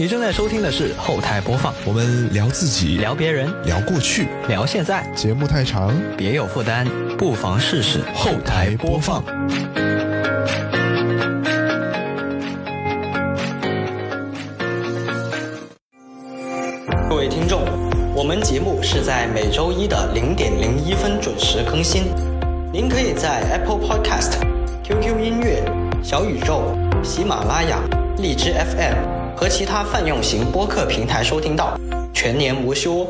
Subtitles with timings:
[0.00, 5.04] 你正在收听的是后台播放，我们聊自己，聊别人，聊过去，聊现在。
[5.12, 6.86] 节目太长，别有负担，
[7.16, 9.24] 不妨试试后台播放。
[17.10, 17.64] 各位听众，
[18.14, 22.04] 我们节目是在每周一的零点零一分准时更新。
[22.72, 24.34] 您可以在 Apple Podcast、
[24.84, 25.60] QQ 音乐、
[26.04, 27.80] 小宇宙、喜马拉雅、
[28.18, 29.07] 荔枝 FM。
[29.38, 31.78] 和其他泛用型播客平台收听到，
[32.12, 33.06] 全年无休。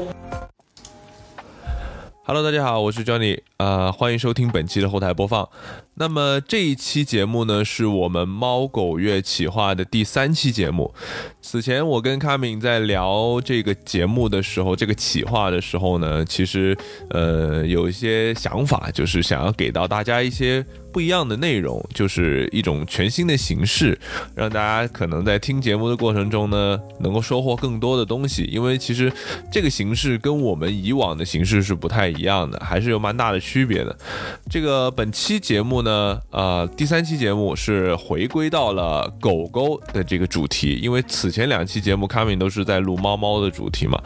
[2.23, 5.49] Hello，大家好，我是 Johnny，呃，欢迎收听本期的后台播放。
[5.99, 10.95] 那么这一期节目呢，是我们猫狗月企划的第三期节目。
[11.43, 16.77] 此前我跟卡敏在聊这个节目的时候，这个企划的时候呢，其实
[17.11, 23.99] 呃有一些想法，就是想要给到大家一些不一样的内容，就是一种全新的形式，
[24.37, 28.45] 让大家可能在听节目的过程中呢，能够收获更多的东西。
[28.45, 29.13] 因为其实
[29.51, 33.99] 这个形式跟我们以往的形式是不太一样的，还是有蛮大的区别的。
[34.49, 35.88] 这个本期节目呢。
[35.89, 43.99] 呢，呃，第三期节目是回归到了狗狗的这个主题，因为此前两期节目卡敏都是在录猫猫的主题嘛。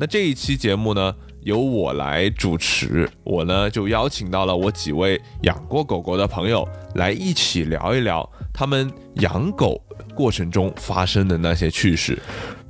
[0.00, 9.80] 那这一期节目呢，由我来主持，我呢就邀请到了我几位养过狗狗的朋友来一起聊一聊他们养狗
[10.14, 12.18] 过程中发生的那些趣事。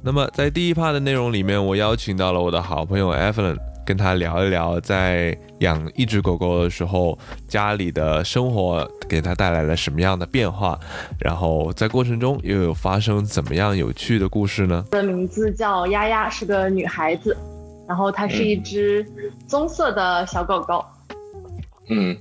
[0.03, 3.57] 那么在第一 part 的内容里面，我邀请到了我的好朋友 Evelyn。
[3.89, 10.79] 跟他聊一聊，在养一只狗狗的时候，家里的生活给他带来了什么样的变化，
[11.19, 14.85] 然后在过程中又有发生怎么样有趣的故事呢？
[14.91, 17.35] 的名字叫丫丫，是个女孩子，
[17.89, 19.03] 然后它是一只
[19.47, 20.85] 棕色的小狗狗。
[21.89, 22.15] 嗯，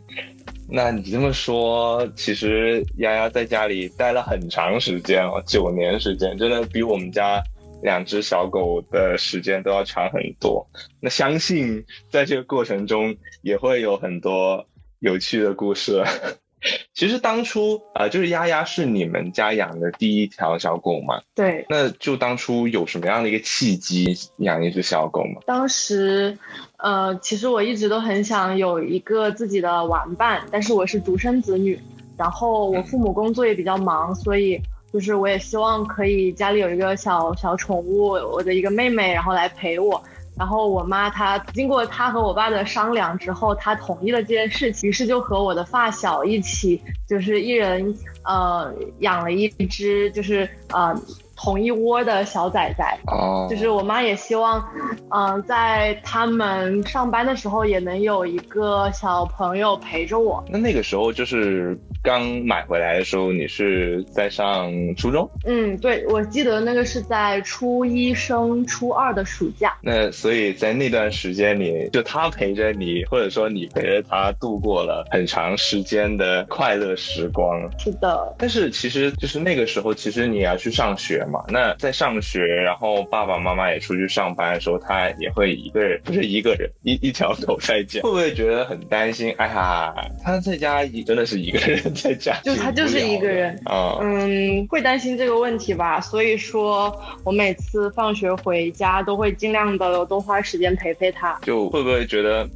[0.69, 7.43] 那你这么说，其实丫丫在家里待了很长时间哦，九年时间，真的比我们家。
[7.81, 10.67] 两只小狗的时间都要长很多，
[10.99, 14.65] 那相信在这个过程中也会有很多
[14.99, 16.03] 有趣的故事。
[16.91, 21.21] 其实当初啊，就是丫丫是你们家养的第一条小狗嘛？
[21.35, 21.63] 对。
[21.69, 25.39] 那就当初有什么样的一个契机养一只小狗吗？
[25.45, 26.35] 当时，
[26.77, 31.79] 呃，其实我一直都很想有一个自己的玩伴，但是我是独生子女，
[32.17, 34.59] 然后我父母工作也比较忙，所以。
[34.93, 40.01] 就是我也希望可以家里有一个小小宠物，我的一个妹妹，然后来陪我。
[40.37, 47.93] 然后我妈她经过她和我爸的商量之后，她同意了这件事情，于是就和我的发小一起，就是一人
[48.23, 50.95] 呃养了一只，就是呃
[51.35, 52.97] 同一窝的小崽崽。
[53.07, 53.47] 哦。
[53.49, 54.63] 就是我妈也希望，
[55.09, 60.43] 嗯，在他们上班的时候也能有一个小朋友陪着我。
[60.47, 61.77] 那那个时候就是。
[62.03, 65.29] 刚买回来的时候，你是在上初中？
[65.45, 69.77] 嗯，对，我记得那个是在初一升初二的暑假。
[69.81, 77.69] 那所以在那段时间里，就他陪着你，或者说你陪着他，度过了很长时间的快乐时光。
[77.79, 78.35] 是的。
[78.37, 81.43] 但是其实就是那个时候，其实你要去上学嘛。
[81.49, 89.33] 那在上学，然后爸爸妈妈也出去上班的时候，他也会一个人，不是一个人，一一条狗在家，会不会觉得很担心？
[89.37, 89.93] 哎呀，
[90.23, 91.86] 他在家一真的是一个人。
[91.95, 101.37] 在家就他就是一个人啊，嗯，会担心这个问题吧，所以说我每次放学回家都会尽量的多花时间陪陪他。
[101.43, 102.47] 就会不会觉得，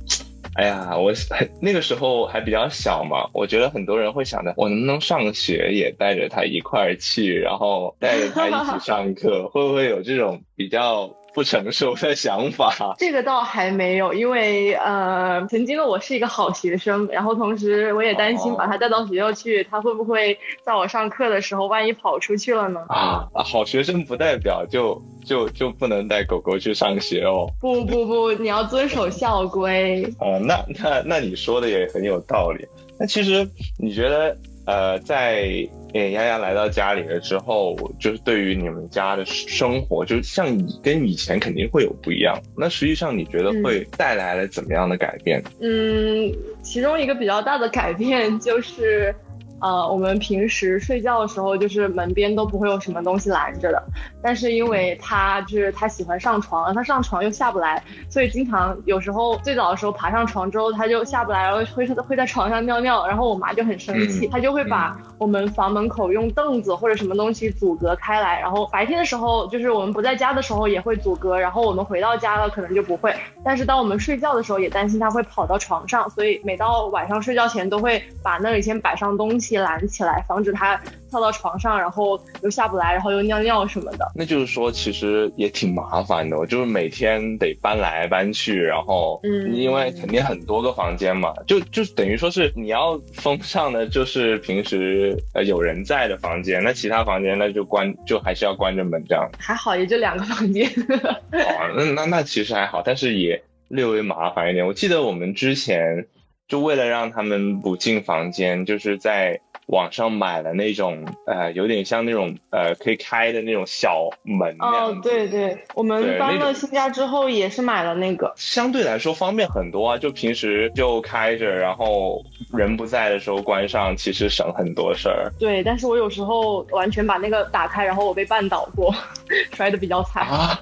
[0.55, 1.11] 哎呀，我
[1.61, 11.09] 那个时候还比较小嘛，我觉得很多人会想着，我能不能上学也带着他一块儿去，然后带着他一起上课， 会不会有这种比较？
[11.33, 22.81] 不成熟的想法，这个倒还没有，因为呃，曾经的我是一个好学生，然后同时我也担心把他带到学校去，他会不会在我上课的时候万一跑出去了呢？
[22.89, 27.47] 啊，好学生不代表就就就不能带狗狗去上学哦。
[27.61, 30.03] 不不不，你要遵守校规。
[30.19, 32.67] 哦，那那那你说的也很有道理。
[32.99, 33.47] 那其实
[33.79, 35.67] 你觉得呃，在。
[35.93, 42.33] 诶，丫丫来到家里了之后，就是对于你们家的生活，就是像你跟以前肯定会有不一样。
[42.55, 45.43] 那实际上你觉得会带来了怎么样的改变？
[45.59, 49.13] 嗯，其中一个比较大的改变就是。
[49.61, 53.83] 呃，我们平时睡觉的时候，就是门边都不会有什么东西拦着的。
[54.21, 63.05] 但是因为他就是他喜欢上床，他上床又下不来，所以经常有时候最早的时候爬上床之后，他就下不来，然后会会在床上尿尿。
[63.05, 68.39] 然后我妈就很生气，她就会把我们房门口用凳子或者什么东西阻隔开来。
[68.39, 71.39] 然后白天的时候，就是我们不在家的时候也会阻隔。
[71.39, 73.13] 然后我们回到家了，可能就不会。
[73.45, 79.50] 但是当我们睡觉的时候，也担心他会跑到床上，所以每到晚上睡觉前都会把那里先摆上东西。
[79.51, 84.09] 西拦起来，防止他跳到床上，然后又下不来，然后又尿尿什么的。
[84.15, 99.29] 那就是说，其实也挺麻烦的，就是每天得搬来搬去，然后，嗯，因为肯定很多个房间嘛，就就等于说是你要封上的就是平时呃有人在的房间，那其他房间那就关，就还是要关着门这样。
[99.37, 100.65] 还好，也就两个房间。
[101.33, 104.65] 哦，那那那其实还好，但是也略微麻烦一点。
[104.65, 106.05] 我记得我们之前
[106.51, 119.97] 就为了让他们不进房间，就是在网上买了那种呃，有点像那种呃可以开的那种小门那样哦，对对，我们搬了新家之后也是买了那个，相对来说方便很多啊。
[119.97, 122.21] 就平时就开着，然后
[122.51, 125.31] 人不在的时候关上，其实省很多事儿。
[125.39, 128.93] 对，但是我有时候完全把那个打开，然后我被绊倒过，
[129.55, 130.59] 摔的比较惨啊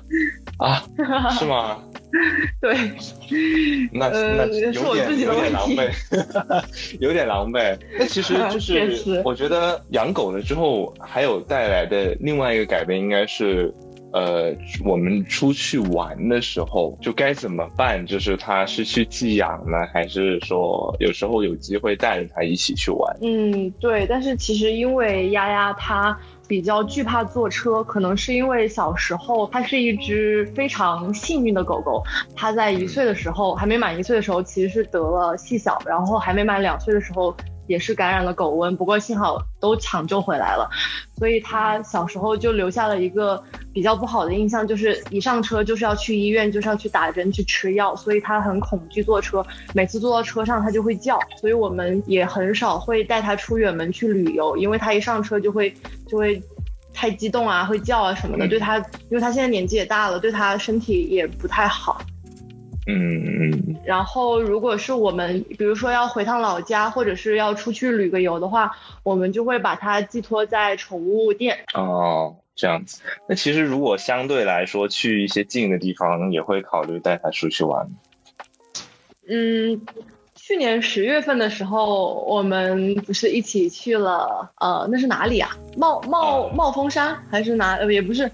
[0.60, 0.84] 啊，
[1.32, 1.80] 是吗？
[2.60, 2.76] 对，
[3.92, 5.92] 那那有点有点狼狈，
[7.00, 7.78] 有点狼狈。
[7.98, 13.72] 那其实就是我觉得养狗了之后，还有带来的另外一个改变，应该是
[14.12, 14.52] 呃，
[14.84, 18.04] 我们出去玩的时候就该怎么办？
[18.06, 23.16] 就是它是去寄养呢，还是说有时候有机会带着它一起去玩？
[23.22, 24.08] 嗯，对。
[24.08, 26.20] 但是其实因为丫丫它。
[26.50, 32.04] 比较惧怕坐车，可能是因为小时候它是一只非常幸运的狗狗。
[32.36, 37.34] 它在一岁的时候，还没满一岁的时候，其实是得了细小，然后还没满两岁的时候。
[37.70, 40.68] 也是感染了狗瘟，不过幸好都抢救回来了，
[41.20, 49.46] 所以他小时候就留下了一个比较不好的印象，就是一上车就是要去医院，就是要去打针去吃药，所以他很恐惧坐车，
[49.76, 55.72] 每次坐到车上他就会叫，所以我们也很少会带他出远门去旅游，因为他一上车就会
[56.08, 56.42] 就会
[56.92, 62.02] 太激动啊，会叫啊什么的，对他，因为他现在年纪也大了，对他身体也不太好。
[62.92, 71.66] 嗯嗯，然后如果是我们，比如说要回趟老家，或者是要出去旅个游的话，我们就会把它寄托在宠物店。
[71.76, 73.02] 哦，这样子。
[73.28, 77.88] 那其实如果相对来说去一些近的地方，也会考虑带它出去玩。
[79.28, 79.86] 嗯，
[80.34, 85.56] 去年十月份的时候，我们不是一起去了，呃，那是哪里啊？
[85.78, 87.76] 茂茂茂峰山还是哪？
[87.76, 88.32] 呃，也不是。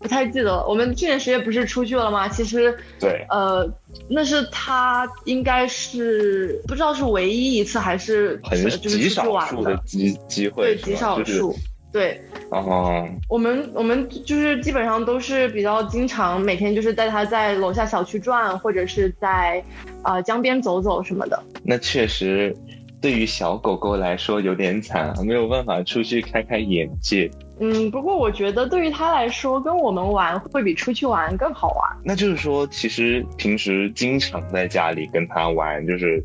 [0.00, 2.26] 不太记得了，我们去年十月不是出去了吗？
[2.26, 3.70] 其实，对，呃，
[4.08, 11.54] 那是他应该是不知道是唯一一次还是很极少数的机机会，对，极少数，
[11.92, 12.18] 对。
[12.48, 13.06] 哦。
[13.28, 19.62] 我们我们就是基本上都是比较经常每天就是带他在楼下小区转，或者是在
[20.02, 21.40] 啊江边走走什么的。
[21.62, 22.56] 那确实，
[23.02, 27.30] 对于小狗狗来说有点惨，没有办法出去开开眼界。
[27.60, 31.96] 嗯，不过我觉得对于他来说，跟我们玩会比出去玩更好玩。
[32.02, 36.24] 那就是说，其实平时经常在家里跟他玩，就是，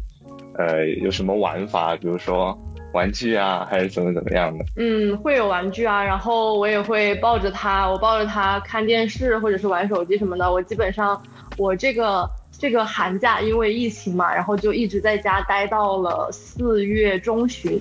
[0.58, 1.96] 呃，有什么玩法？
[1.98, 2.58] 比如说
[2.94, 4.64] 玩具啊，还是怎么怎么样的？
[4.78, 10.50] 嗯，会有玩具啊，然后我也会抱着他，我抱着他看电视或者是玩手机什么的。
[10.50, 11.22] 我基本上，
[11.58, 12.30] 我这个。
[12.58, 17.80] 这个寒假因为疫情嘛，然后就一直在家待到了四月中旬，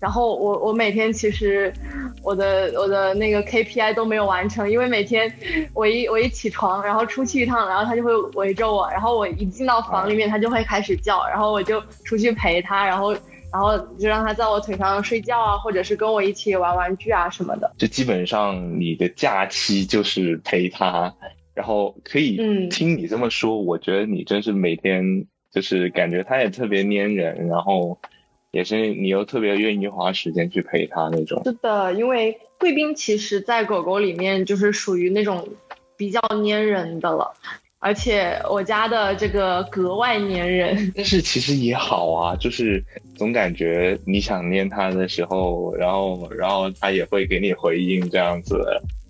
[0.00, 1.72] 然后我我每天其实
[2.22, 5.32] 我的我的那个 KPI 都没有完成，因为每天
[5.74, 13.12] 我一我一起床，然后出去一趟，然后他就会围着我，然后我一进到房里面，他就会开始叫，然后我就出去陪他，然后
[13.52, 17.72] 然后就让他在我腿上睡觉啊，或者是跟我一起玩玩具啊什么的。
[17.76, 21.14] 就基本上你的假期就是陪他。
[21.54, 27.98] 然后可以听你这么说，我觉得你真是每天就是感觉他也特别粘人，然后
[28.50, 31.42] 也是你又特别愿意花时间去陪他那种。
[31.44, 35.48] 是的，因为贵宾其实在狗狗里面就是属于那种
[35.96, 37.32] 比较粘人的了，
[37.78, 40.92] 而且我家的这个格外粘人。
[40.96, 42.82] 但是其实也好啊，就是
[43.14, 48.56] 总感觉你想念他的时候，然后然后他也会给你回应这样子。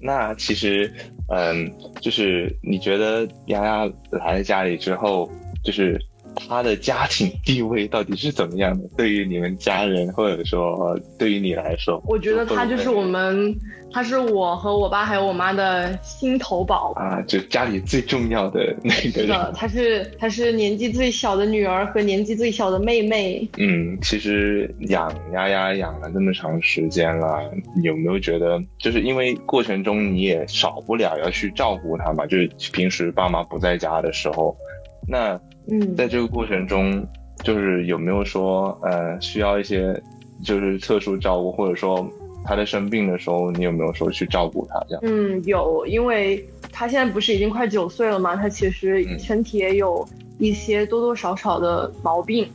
[0.01, 0.93] 那其实。
[1.29, 1.73] 嗯，
[2.03, 5.27] 就是你觉得丫丫来了家里之后，
[5.65, 5.99] 就是
[6.35, 8.89] 她的家庭地位到底是怎么样的？
[8.97, 13.55] 对于你们家人，或者说对于你来说，我觉得他就是我们。
[13.93, 19.53] 他是我和我爸还有我妈的心头宝啊，就家里最重要的那个人。
[19.55, 23.49] 他是他是年纪最小的女儿和年纪最小的妹妹。
[23.57, 27.49] 嗯，其实养丫丫养了这么长时间了，
[27.85, 32.27] 有没有觉得就是因为过程中你也少不了要去照顾她嘛？
[32.27, 34.57] 就是平时爸妈不在家的时候，
[35.07, 37.07] 那嗯，在这个过程中，
[37.43, 40.01] 就是有没有说呃需要一些
[40.43, 42.07] 就是特殊照顾，或者说？
[42.47, 45.01] 他在生病的时候，你有没有说去照顾他这样？
[45.03, 50.07] 嗯，有，因为他现在不是已经快九岁了嘛，他其实身体也有
[50.37, 52.47] 一些多多少少的毛病，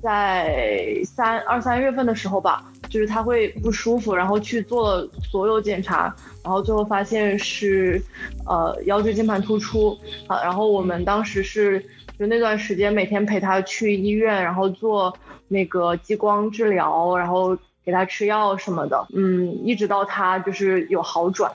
[0.00, 8.00] 在三二三月份的时候吧，就是他会不舒服，然后去做所有检查，然后最后发现是
[8.46, 10.42] 呃腰椎间盘突出啊。
[10.42, 11.80] 然后我们当时是
[12.18, 15.16] 就那段时间每天陪他去医院，然后做
[15.48, 21.50] 那个激光治疗，然后给他吃药什么的，嗯，一直到他就是有好转。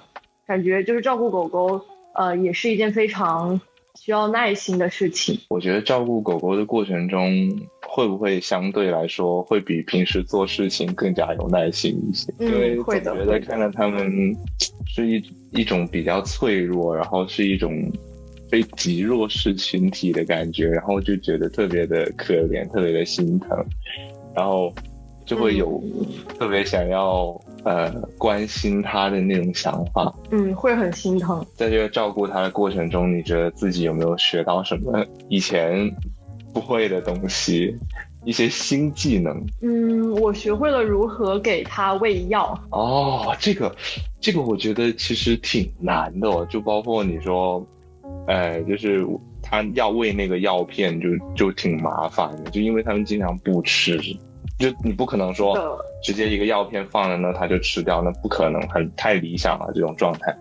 [0.48, 1.80] 感觉就是照顾狗狗，
[2.16, 3.62] 呃，也是一件非常
[3.96, 5.40] 需要耐心的事情。
[5.50, 7.30] 我觉得照顾狗狗的过程中，
[7.98, 12.32] 会不会相对来说会比平时做事情更加有耐心一些？
[12.38, 13.12] 因为会的。
[13.18, 14.08] 觉得看到他们
[14.86, 17.92] 是一一种比较脆弱，然后是一种
[18.52, 23.66] 非极弱势群体的感觉，然后就觉得特别的可怜，特别的心疼，
[24.36, 24.72] 然后
[25.26, 25.84] 就会有
[26.38, 27.36] 特别想要。
[27.64, 31.46] 呃，关心他的那种想法，嗯，会很心疼。
[31.54, 35.92] 在这个照顾他的过程中，你觉得自己有没有学到什么以前
[36.58, 37.78] 不会的东西，
[38.26, 39.46] 一些新技能？
[39.62, 42.60] 嗯，我学会了如何给他喂药。
[42.72, 43.76] 哦，这个，
[44.20, 47.64] 这个我觉得其实挺难的，就包括你说，
[48.26, 49.06] 哎，就是
[49.40, 54.00] 他要喂那个药片，就就挺麻烦的，就因为他们经常不吃。
[54.58, 55.56] 就你不可能说
[56.02, 60.36] 直接一个药片放在那他就吃掉，那不可能，很太理想了这种状态。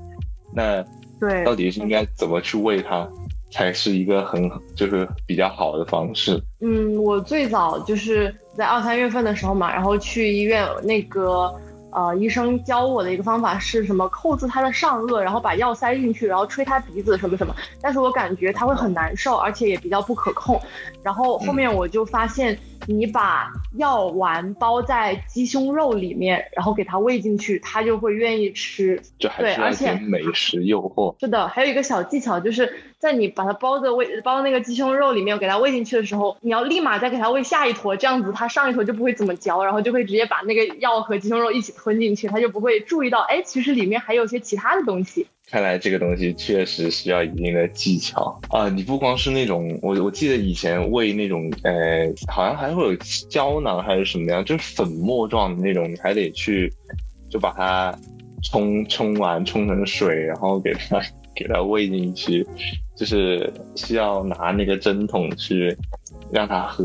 [0.55, 0.83] 那
[1.21, 3.07] 对，到底是应该怎么去喂它，
[3.51, 6.43] 才是一个很就是比较好的方式？
[6.61, 11.55] 嗯，我最早就是在二三月份的时候嘛，然后去医院那个。
[11.93, 14.07] 呃，医生教我的一个方法是什么？
[14.11, 17.57] 扣住他的上颚，然后把药塞进去，然后吹他鼻子什么什么。
[17.81, 20.61] 但是我感觉他会很难受，而且也比较不可控。
[21.07, 22.59] 然后后面我就发现，
[22.89, 23.49] 你把
[23.79, 29.01] 药丸包在鸡胸肉里面，然后给它喂进去，它就会愿意吃。
[29.17, 31.15] 这还是，而且美食诱惑。
[31.21, 32.75] 是的，还有一个小技巧就是。
[32.99, 45.27] 在你把它包的喂包那个鸡胸肉里面给它喂进去的时候，你要立马再给它喂下一坨，这样子它上一坨就不会怎么嚼，然后就会直接把那个药和鸡胸肉一起吞进去，它就不会注意到，哎，其实里面还有些其他的东西。
[45.49, 48.69] 看来这个东西确实需要一定的技巧啊！
[48.69, 52.97] 你不光是那种，我我记得以前喂那种，呃，好像还会有
[53.29, 56.73] 胶囊还是什么样，就是粉末状的那种，你还得去
[57.31, 57.97] 就把它
[58.43, 61.01] 冲冲完冲成水，然后给它
[61.33, 62.47] 给它喂进去。
[62.97, 65.77] 就是需要拿那个针筒去
[66.33, 66.85] 让它喝，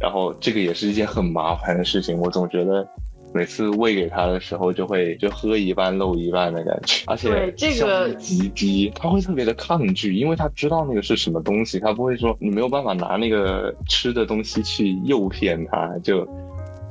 [0.00, 2.18] 然后这个也是一件很麻烦的事情。
[2.18, 2.84] 我总觉得
[3.34, 8.92] 每次喂给他的时候，就会就喝一半漏一半的感觉，而且效率极低。
[8.94, 16.28] 他会特别的抗拒，因为他知道那个是什么东西，他不会说你没有办法拿那个吃的东西去诱骗他，就。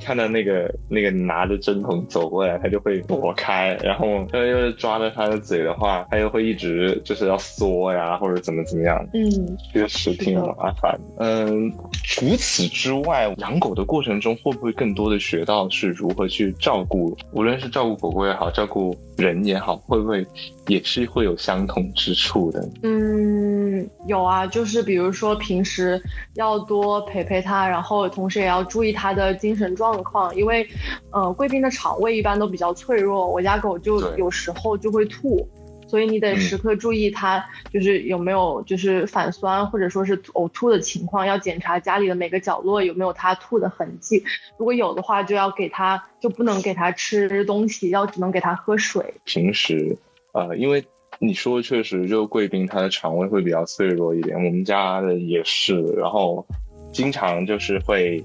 [0.02, 8.98] 看到那个那个拿着针筒走过来，他就会躲开，然后他又抓着他的嘴的话，他又会一直就是要缩呀，或者怎么怎么样。
[9.14, 10.98] 嗯，确实挺麻烦。
[11.18, 11.72] 嗯，
[12.04, 20.26] 除此之外，养狗的过程中会不会更多的学到是如何去照顾，无论是照顾狗狗也好，照顾人也好，会不会
[20.66, 22.68] 也是会有相同之处的？
[22.82, 23.61] 嗯，
[24.06, 26.02] 有啊，就是比如说平时
[26.34, 29.82] 要多陪陪它，然后同时也要注意它的精神状。
[29.82, 30.64] 状况，因为，
[31.10, 35.44] 呃，贵宾的肠胃一般都比较脆弱，我家狗就有时候就会吐，
[35.88, 44.22] 所以你得时刻注意它就是有没有就是反酸或者说是呕吐的情况，要检查家里的每个角落有没有它吐的痕迹，
[44.56, 49.14] 如果有的话，就要给它就不能给它吃东西，要只能给它喝水。
[49.24, 49.98] 平时，
[50.32, 50.86] 呃，因为
[51.22, 56.46] 你说确实就贵宾它的肠胃会比较脆弱一点，我们家的也是，然后
[56.92, 58.22] 经常就是会。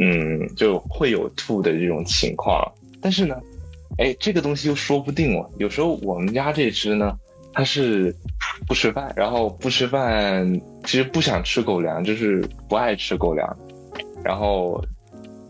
[0.00, 2.62] 嗯，就会有吐的这种情况，
[3.00, 3.34] 但是呢，
[3.96, 5.50] 哎，这个东西又说不定哦。
[5.58, 7.18] 有时候我们家这只呢，
[7.52, 8.14] 它是
[8.64, 10.48] 不吃饭，然后不吃饭，
[10.84, 13.56] 其实不想吃狗粮，就是不爱吃狗粮，
[14.22, 14.80] 然后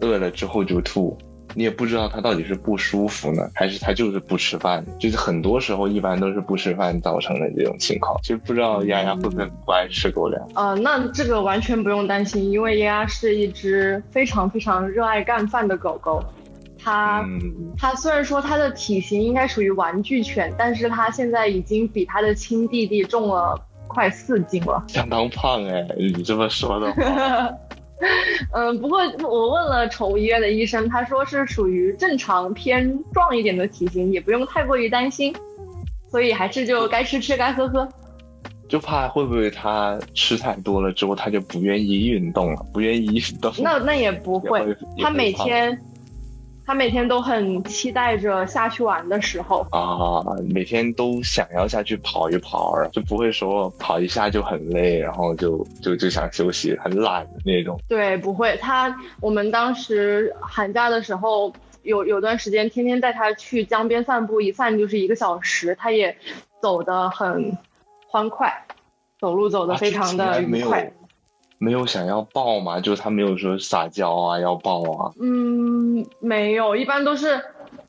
[0.00, 1.14] 饿了之后就吐。
[1.54, 4.84] 你也不知道他到底是不舒服呢，还是他就是不吃饭。
[4.98, 8.18] 就是很多时候一般都是不吃饭造成的这种情况。
[8.22, 10.48] 就不知道丫丫会不会不爱吃狗粮？
[10.54, 16.22] 呃，那这个完全不用担心，因为丫丫是一只非常非常热爱干饭的狗狗。
[16.80, 17.24] 它
[17.76, 25.84] 它虽然说它的体型应该属于玩具犬，但是它现在已经比它的亲弟弟重了快四斤了，相当胖哎！
[25.96, 27.50] 你这么说的话。
[28.54, 35.34] 嗯，不过我问了宠物医院的医生，他说是属于正常偏壮一点的体型，也不用太过于担心，
[36.10, 37.88] 所以还是就该吃吃，该喝喝。
[38.68, 43.52] 就怕会不会他吃太多了之后，他就不愿意运动了，不愿意运动。
[43.58, 45.78] 那那也不会，他每天。
[46.68, 50.22] 他每天都很期待着下去玩的时候啊，
[50.52, 57.80] 每天都想要下去跑一跑，就不会说跑一下就很累，然后就就就想休息，很懒的那种。
[57.88, 58.54] 对，不会。
[58.58, 61.50] 他我们当时寒假的时候。
[61.84, 66.14] 有有段时间天天带他去江边散步，一散就是一个小时，他也
[66.60, 67.56] 走得很
[68.08, 68.52] 欢快，
[69.18, 70.92] 走路走得非常的愉快。
[71.58, 72.80] 没有想要抱吗？
[72.80, 75.12] 就是它没有说撒娇啊，要抱啊。
[75.20, 77.40] 嗯，没有，一般都是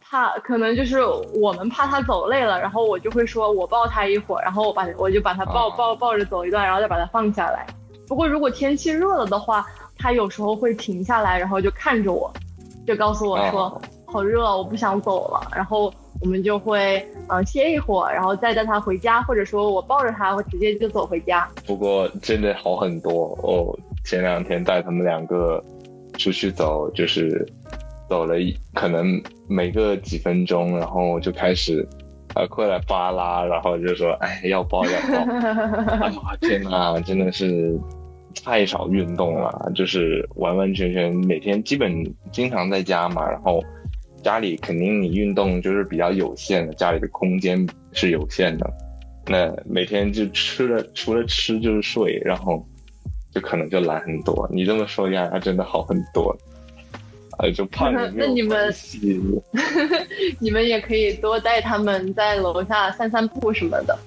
[0.01, 1.03] 怕，可能就是
[1.39, 7.65] 我们怕他走累了，然后我就会说我抱他一会儿，然后我把我就把他抱抱抱着走一段，然后再把他放下来。
[8.07, 9.65] 不过如果天气热了的话，
[9.97, 12.33] 他有时候会停下来，然后就看着我，
[12.87, 15.47] 就告诉我说好热，我不想走了。
[15.55, 21.47] 然后我们就会嗯歇一会儿，然后再带它回家，或者说我抱着它，我直接就走回家。
[21.65, 25.63] 不过真的好很多哦，前两天带他们两个
[26.17, 27.45] 出去走，就是
[28.09, 31.87] 走了一可能每个几分钟，然后就开始
[32.33, 35.31] 啊过来扒拉，然后就说哎要抱要抱，
[36.05, 37.79] 哎呀天哪，真的是。
[38.45, 41.91] 太少运动了，就是完完全全每天基本
[42.31, 43.61] 经常在家嘛，然后
[44.23, 48.71] 家里肯定你运动就是比较有限的，家里的空间是有限的，
[49.27, 52.65] 那每天就吃了除了吃就是睡，然后
[53.31, 54.47] 就可能就懒很多。
[54.51, 56.35] 你这么说呀，真的好很多，
[57.39, 58.11] 呃，就胖了。
[58.15, 58.73] 那你们，
[60.39, 63.97] 你们也可以多带他们在楼下散散步什么的。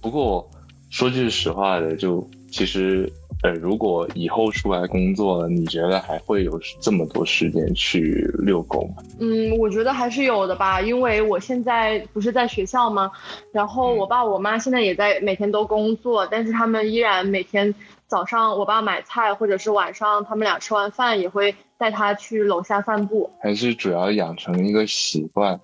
[0.00, 0.48] 不过
[0.90, 2.26] 说句实话的，就。
[2.54, 3.12] 其实，
[3.44, 9.02] 呃，如果以后出来工作了，你觉得还会有这么多时间去遛狗吗？
[9.20, 13.12] 嗯，我觉得还是有的吧，因为我现在不是在学校吗？
[13.52, 17.74] 然后我爸我妈现在也在每天都工作，但是他们依然每天
[18.06, 23.30] 早上我爸买菜，或者是晚上他们俩吃完饭也会带他去楼下散步。
[23.42, 25.60] 还是主要养成一个习惯。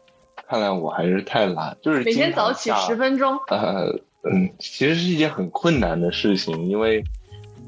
[0.46, 3.38] 看来我还是太懒，就是每天早起十分钟。
[3.48, 3.98] 呃。
[4.22, 7.02] 嗯，其实是一件很困难的事情，因为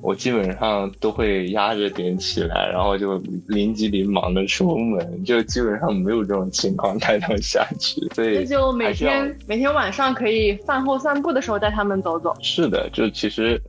[0.02, 3.16] 我基本上都会压着点起来，然后就
[3.46, 8.00] 临急临忙的出门，就基本上没有这种情况带他们下去。
[8.12, 12.34] 所以那就每天每天晚上可以饭后散步的时候带他们走走。
[12.40, 13.62] 是的，就其实，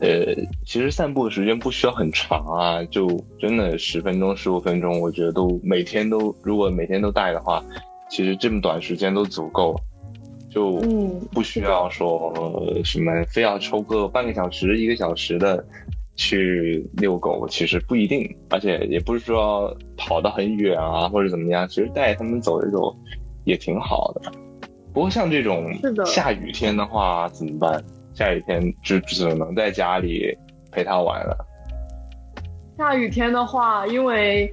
[0.00, 0.34] 呃，
[0.66, 7.64] 其实散步的时间不需要很长啊，就真的十分钟、十五分钟，我觉得都每天都如果每天都带的话，
[8.10, 9.80] 其实这么短时间都足够。
[10.50, 10.80] 就
[11.32, 15.64] 不需要说什么非要抽个半个小时、一个小时的
[16.16, 22.94] 去遛狗，其实不一定，而且也不是说跑得很远啊或者怎么样，其实带他们走一走
[23.44, 24.32] 也挺好的。
[24.92, 25.72] 不过像这种
[26.04, 27.82] 下雨天的话怎么办？
[28.12, 30.36] 下雨天就只能在家里
[30.72, 31.46] 陪他玩了。
[32.80, 34.50] 下雨天的话，因为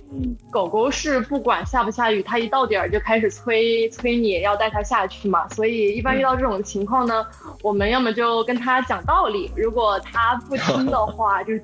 [0.52, 7.26] 狗狗是不管下不下雨，它一到点儿就开始催催你要带它下去嘛，所以一般遇到这种情况呢，
[7.64, 11.64] 我们要么就跟它讲道理，如果它不听的话， 就是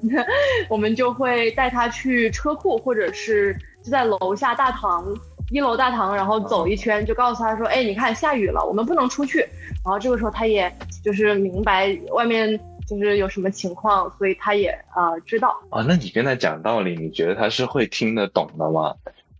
[0.70, 5.06] 我们就会带它去车库，或者是就在楼下大堂
[5.52, 9.40] 一楼大堂，然后走一圈，就告诉他说，哎，你看下雨了，我们不能出去。
[9.84, 10.74] 然后这个时候他也
[11.04, 12.58] 就是明白外面。
[12.88, 15.84] 就是有什么情况，所以他也呃知道啊。
[15.88, 18.96] 那你跟他讲道理，你觉得他是会听得懂的吗？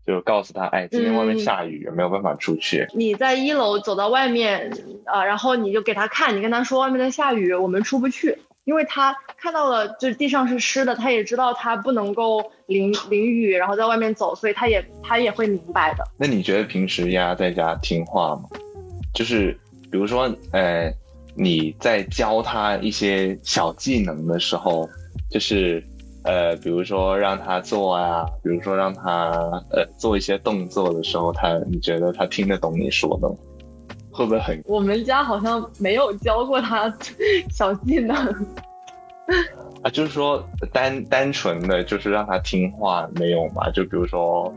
[0.06, 2.86] 就告诉他，哎，今天外面下雨，没有办法出去。
[2.94, 4.70] 你在一楼走到外面
[5.06, 16.04] 啊，然后你就给他看，你跟他说外面在下雨，我们出不去，因为他看到了，就是地上是湿的，他也知道他不能够淋淋雨，然后在外面走，所以他也他也会明白的。
[16.18, 18.44] 那你觉得平时丫在家听话吗？
[19.14, 19.58] 就是
[19.90, 20.94] 比如说，呃。
[21.36, 24.88] 你在教他一些小技能的时候，
[25.30, 25.84] 就是，
[26.24, 29.32] 呃，比如说让他做啊，比如说让他
[29.72, 33.36] 呃做一些动作的时候，他你觉得他听得懂你说的吗？
[34.12, 34.62] 会不会很？
[34.66, 36.94] 我们家好像没有教过他
[37.50, 38.16] 小技能
[39.82, 43.70] 啊，就是说单单纯的就是让他听话没有嘛？
[43.72, 44.54] 就比如说。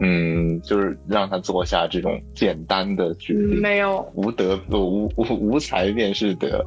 [0.00, 4.04] 嗯，就是让他做下这种简单的决定，没有。
[4.14, 6.64] 无德无无无才便是德，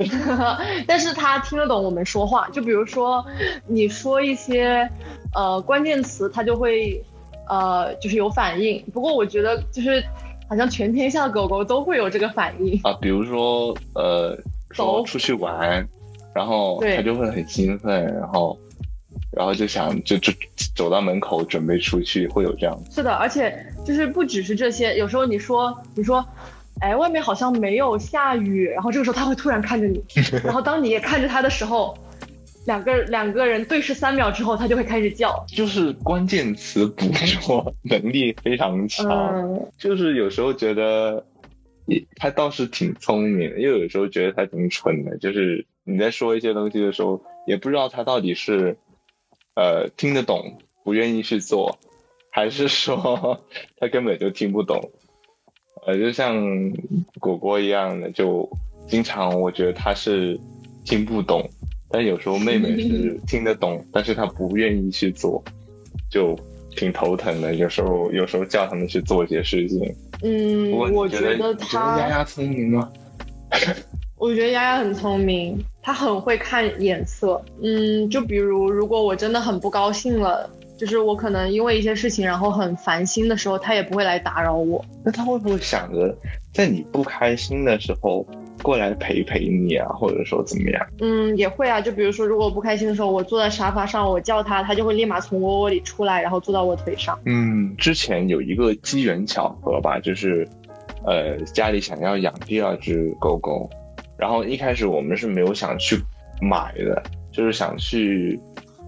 [0.86, 3.24] 但是他听得懂我们说话，就比如说
[3.66, 4.88] 你说一些
[5.34, 7.02] 呃关键词，他就会
[7.48, 8.84] 呃就是有反应。
[8.92, 10.02] 不过我觉得就是
[10.48, 12.78] 好像全天下狗狗都会有这个反应。
[12.82, 14.38] 啊，比如说呃
[14.70, 15.88] 说出去玩，
[16.34, 18.58] 然后他就会很兴奋，然后。
[19.34, 20.30] 然后就想就就
[20.76, 22.78] 走到门口准备出去，会有这样。
[22.90, 26.22] 是的，而且就是不只是这些，有时候你说你说，
[26.80, 30.04] 哎，外面好像没有下雨，然后这个时候他会突然看着你，
[30.44, 31.96] 然后当你也看着他的时候，
[32.66, 35.42] 两个两个人对视三秒之后，他就会开始叫。
[35.48, 37.06] 就是关键词捕
[37.40, 41.24] 捉能力非常强，就是有时候觉得，
[42.16, 45.16] 他倒是挺聪明的，又有时候觉得他挺蠢的。
[45.16, 48.76] 就是你在说一些东西的时候，也不知道他到底是。
[49.54, 51.78] 呃，听得懂，不愿意去做，
[52.30, 53.40] 还是说
[53.78, 54.90] 他根本就听不懂？
[55.86, 56.40] 呃，就像
[57.20, 58.48] 果果一样的，就
[58.86, 60.38] 经常我觉得他是
[60.84, 61.48] 听不懂，
[61.90, 65.42] 但有时候妹妹是 听得懂，但是她不愿意去做，
[66.10, 66.38] 就
[66.76, 67.54] 挺头疼的。
[67.56, 69.94] 有时候有时候叫他们去做一些事情。
[70.22, 72.90] 嗯，我觉得他丫丫聪明吗？
[74.16, 77.42] 我觉得丫丫很聪明，她很会看眼色。
[77.62, 80.48] 嗯，就比如如果我真的很不高兴了。
[80.78, 84.84] 就是我可能因为一些事情，然后很烦心的时候，他也不会来打扰我。
[85.04, 86.12] 那他会不会想着
[86.52, 88.26] 在你不开心的时候
[88.62, 90.84] 过来陪陪你啊，或者说怎么样？
[91.00, 91.80] 嗯，也会啊。
[91.80, 97.16] 就比如说，如果我不开心的时候，我坐在沙发上，我叫他，他就会立马从窝窝里出来，然后坐到我腿上。
[97.26, 100.48] 嗯，之前有一个机缘巧合吧，就是，
[101.06, 103.70] 呃，家里想要养第二只狗狗，
[104.22, 105.98] 然后一开始我们是没有想去
[106.40, 108.38] 买的，就是想去。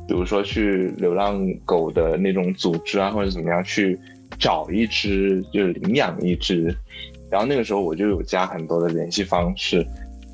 [0.07, 3.99] 比如说去流浪狗的那种组织啊，或者怎么样去
[4.39, 6.73] 找一只，就是领养一只。
[7.31, 9.83] 然后那个时候我就有加很多的联系方式。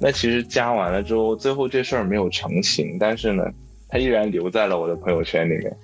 [0.00, 3.44] 那其实加完了之后，最后这事儿没有成型，但是呢，
[3.90, 5.76] 它依然留在了我的朋友圈里面。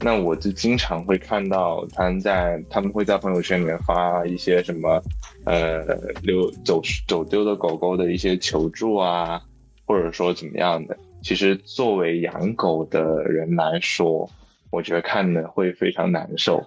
[0.00, 5.00] 那我就经常会看到他在，他们会在朋友圈里面发一些什么，
[5.44, 9.40] 呃，留走走丢的狗狗的一些求助啊，
[9.86, 10.96] 或者说怎么样的。
[11.22, 14.28] 其实作为养狗的人来说，
[14.70, 16.64] 我觉得看的会非常难受。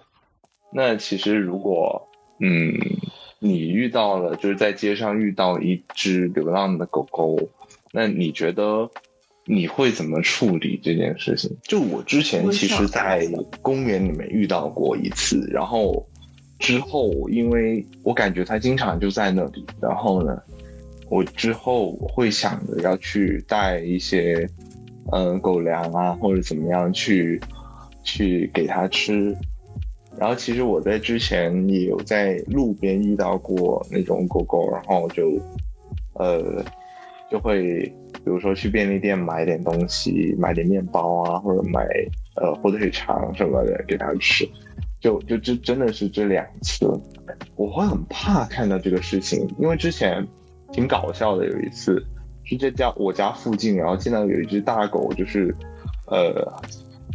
[0.72, 2.08] 那其实如果，
[2.40, 2.72] 嗯，
[3.38, 7.38] 你遇到了就是在街上遇到一只流浪的狗狗，
[7.92, 8.90] 那你觉得
[9.46, 11.50] 你会怎么处理这件事情？
[11.62, 13.26] 就我之前其实，在
[13.62, 16.06] 公园里面遇到过一次，然后
[16.58, 20.36] 之后因为我感觉它经常就在那里，然后呢。
[21.08, 24.44] 我之后会想着要去带一些，
[25.12, 27.40] 嗯，狗粮啊，或者怎么样去，
[28.02, 29.32] 去给它吃。
[30.18, 35.40] 然后其实我在之前也有在路边遇到过那种狗狗，然后就，
[36.14, 36.60] 呃，
[37.30, 37.88] 就会
[38.26, 41.86] 比如说去便利店买点东西，买点面包啊，或者买
[42.34, 44.46] 呃火腿肠什么的给它吃。
[45.00, 46.86] 就就这真的是这两次，
[47.54, 50.26] 我会很怕看到这个事情，因为之前。
[50.72, 52.04] 挺搞笑的，有一次
[52.42, 55.54] 是在家我家附近，然后见到有一只大狗，就是
[56.08, 56.44] 呃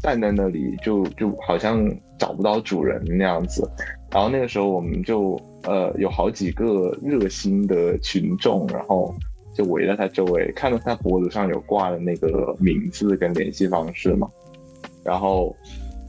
[0.01, 1.85] 站在那里，就就好像
[2.17, 3.69] 找不到主人那样子。
[4.09, 9.13] 然后那个时候我们就呃有好几个热心的群众，然后
[9.53, 14.29] 就围在它周围，看到它脖子上有挂的那个名字跟联系方式嘛，
[15.03, 15.55] 然后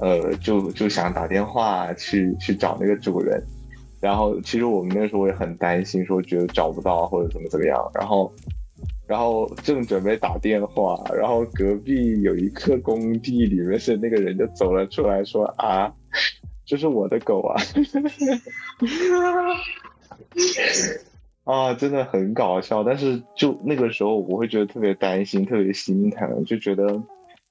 [0.01, 3.43] 呃就就想打电话去去找那个主人。
[4.01, 7.81] 然后其实我们那时候也很担心，说觉得找不到或者怎么怎么样。
[7.95, 8.33] 然后，
[9.07, 15.95] 然后正准备打电话，然后隔壁有一个工地里面是那个人就走了出来，说啊，
[16.67, 17.63] 这是我的狗啊，
[21.45, 22.85] 啊，真的很搞笑。
[22.85, 27.03] 但是就那个时候我会觉得特别担心，特别心疼，就觉得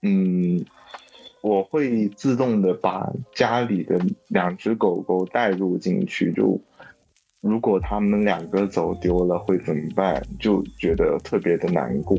[0.02, 0.64] 嗯。
[1.44, 6.62] 我会自动的把家里的两只狗狗带入进去，就
[7.42, 10.22] 如果他们两个走丢了会怎么办？
[10.40, 12.16] 就觉得特别的难过，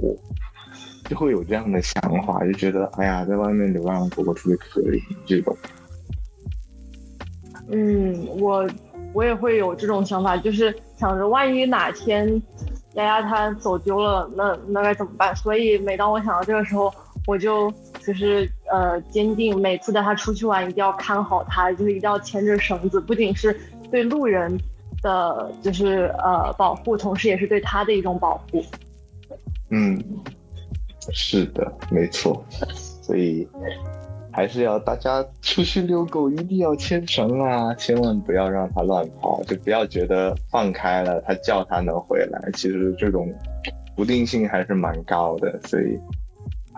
[1.05, 5.57] 就会有这样的想法，就觉得哎呀，在外面流浪狗狗特别可怜这种。
[7.69, 8.69] 嗯，我
[9.13, 12.43] 我也会有这种想法，就是想着万一哪天
[12.95, 15.35] 丫丫它走丢了，那那该怎么办？
[15.37, 16.93] 所以每当我想到这个时候，
[17.27, 17.73] 我就。
[18.05, 23.57] 就是呃，坚定每次带他出去玩，一定要看好他，就是一定要牵着绳子，不仅是
[23.93, 24.59] 对路人
[25.03, 28.61] 的就是呃保护，同时也是对他的一种保护。
[29.71, 30.03] 嗯，
[31.13, 33.47] 是的，没错，所以
[34.33, 43.33] 还是要大家出去遛狗一定要牵绳啊，千万不要让它乱跑，就不要觉得放开了它叫它能回来，其实这种
[43.95, 45.99] 不定性还是蛮高的，所以。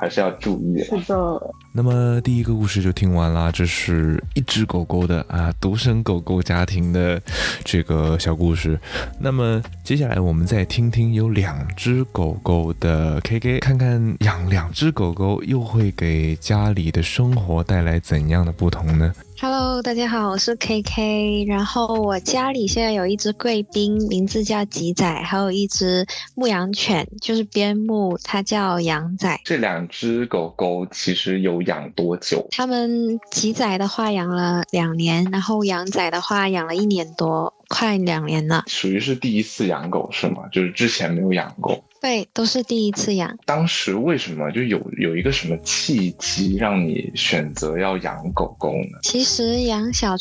[0.05, 0.83] 还是要注意。
[0.85, 1.55] 是的。
[1.73, 7.21] 那么第一个故事就听完啦，这是一只狗狗的啊，独生狗狗家庭的
[7.65, 8.79] 这个小故事。
[9.19, 19.13] 那么接下来我们再听听有两只狗狗的 K K，看看养两只狗狗又会给家里的生活带来怎样的不同呢
[19.45, 21.47] ？Hello，大家好，我是 KK。
[21.47, 29.39] 然后我家里现在有一只贵宾，名字叫吉仔，还有一只牧羊犬，就是边牧，它叫羊仔。
[29.45, 32.49] 这两只狗狗其实有养多久？
[32.53, 38.65] 他们吉仔的话养了两年，然后羊仔的话养了一年多，快两年了。
[38.67, 40.49] 属于是第一次养狗是吗？
[40.51, 41.85] 就是之前没有养过。
[42.05, 43.35] 对，都是第一次养。
[43.47, 48.99] 当时为什么就有有一个什么契机让你选择要养狗狗呢？
[49.03, 50.15] 其实养小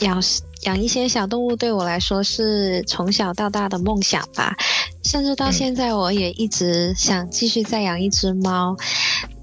[0.00, 0.22] 养
[0.64, 4.54] 养一些小动物对我来说是从小到大的梦想吧，
[5.02, 8.76] 甚至到现在我也一直想继续再养一只猫。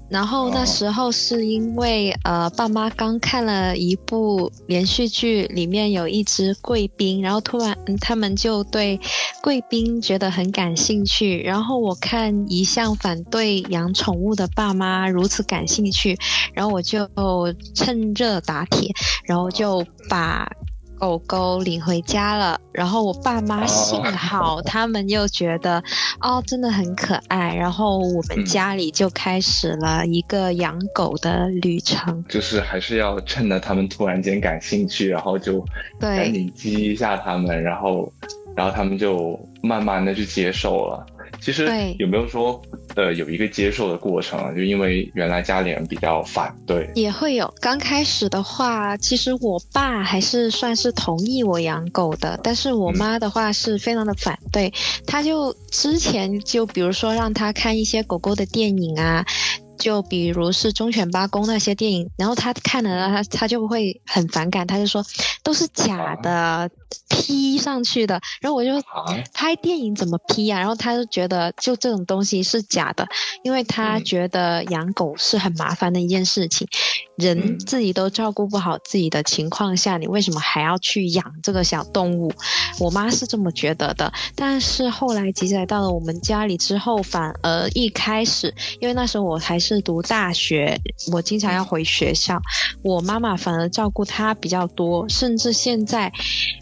[0.08, 8.98] 然后那时候是因为呃，爸妈刚看了一部连续剧，里面有一只贵宾，然后突然他们就对
[9.42, 11.42] 贵宾觉得很感兴趣。
[11.42, 16.18] 然后我看一向反对养宠物的爸妈如此感兴趣，
[16.54, 17.08] 然后我就
[17.74, 18.90] 趁热打铁，
[19.24, 20.50] 然后就把。
[20.98, 25.82] 狗狗领回家了，然后我爸妈幸好他们又觉得
[26.20, 32.24] 哦真的很可爱，然后我们家里就开始了一个养狗的旅程。
[32.28, 35.64] 就是还是要趁着他们突然间感兴趣，然后就
[36.00, 38.12] 赶紧激一下他们，然后
[38.58, 41.06] 然后他们就慢慢的去接受了。
[41.40, 41.68] 其实
[42.00, 42.60] 有没有说，
[42.96, 44.52] 呃，有一个接受的过程啊？
[44.52, 47.54] 就因为原来家里人比较反对，也会有。
[47.60, 54.72] 刚开始的话，其实我爸还是算是同意我养狗的，但是我妈的话是非常的反对。
[55.06, 59.24] 他就之前就比如说让他看一些狗狗的电影啊。
[59.78, 65.04] 就比如是忠犬八公那些电影，然后他看了他他就会很反感，他就说
[65.42, 66.68] 都是假的
[67.08, 68.20] ，P 上去的。
[68.40, 68.70] 然后我就
[69.32, 70.58] 拍电影怎么 P 呀？
[70.58, 73.06] 然后他就觉得就这种东西是假的，
[73.44, 76.66] 因为他觉得养狗是很麻烦的一件事情，
[77.16, 82.32] 人自己都照顾不好自己的情况下，你为什么还要去养这个小动物？
[82.80, 84.12] 我妈是这么觉得的。
[84.34, 89.67] 但是后来吉仔到了我们家里之后，反而一开始，因为那时候我还是。
[89.76, 90.80] 是读大学，
[91.12, 92.40] 我经常要回学校，
[92.82, 96.12] 我妈妈反而照顾他比较多，甚至现在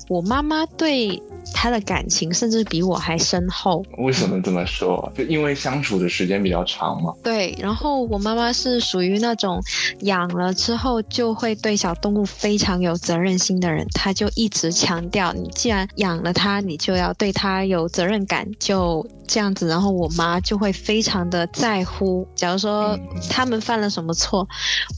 [0.09, 1.23] 我妈妈对
[1.55, 3.85] 他的感情甚至比我还深厚。
[3.99, 5.13] 为什么这么说？
[5.17, 7.15] 就因为相处的时间比较长嘛。
[7.23, 9.61] 对，然后我妈妈是属于那种
[10.01, 19.69] 养了之后就会对小动物非常有责任心的人，她就一直强调，你既然养了它，你就要对它有责任感，就这样子。
[19.69, 22.96] 然后我妈就会非常的在乎，假如说。
[23.31, 24.47] 他们犯了什么错，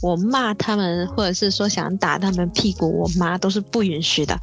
[0.02, 4.38] 我骂他们，或者是说想打他们屁股，我妈都是不允许的，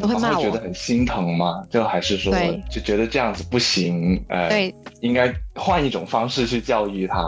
[0.00, 0.44] 都会骂我。
[0.44, 1.62] 觉得很心疼吗？
[1.70, 2.32] 就还是说，
[2.70, 7.18] 就觉得这样子不行，呃，对，应该换一种方式去教育他。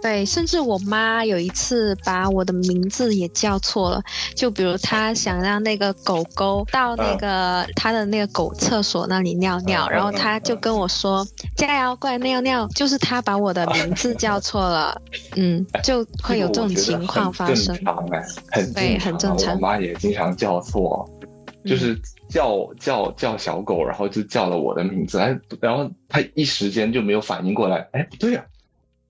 [0.00, 4.02] 对，甚至我妈有一次把我的名字也叫错了，
[4.34, 15.00] 就比如她想让那个狗狗到那个她的那个狗厕所那里尿尿，然后她就跟我说：“加油，过来尿尿。”就是她把我的名字叫错了，
[15.36, 17.74] 嗯， 就会有这种情况发生。
[17.74, 19.54] 正常哎，很对，很正常。
[19.54, 21.08] 我妈也经常叫错，
[21.66, 28.44] 就是叫叫叫小狗，然后就叫了我的名字，哎，然后她一时间就没有反应过来，哎，不对呀。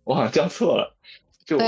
[0.09, 0.97] 我好像叫错了，
[1.45, 1.59] 就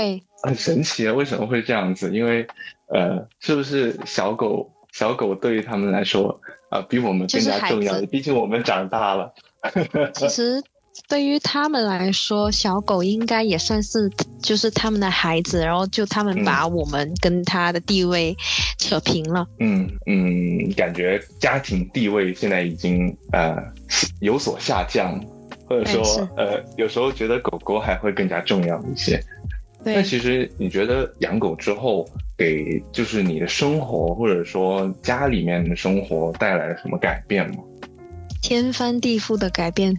[0.41, 1.13] 很神奇啊！
[1.13, 2.11] 为什么会这样子？
[2.11, 2.47] 因为，
[2.91, 8.01] 呃，是不是小狗小狗对于他们来说啊，比我们更加重要？
[8.07, 9.31] 毕竟我们长大了。
[10.15, 10.59] 其实
[11.07, 14.09] 对于他们来说，小狗应该也算是
[14.41, 18.35] 就是他们的孩子，然后就他们把我们跟他的地位
[18.79, 19.45] 扯平了。
[19.59, 23.55] 嗯嗯，感觉家庭地位现在已经呃
[24.19, 25.23] 有所下降。
[25.71, 29.21] 或者说，呃，有时候觉得狗狗还会更加重要一些。
[29.83, 32.07] 那其实你觉得养狗之后，
[32.37, 37.63] 给就是你的生活或者说家里面的生活带来了什么改变吗？
[38.41, 39.95] 天翻地覆的改变，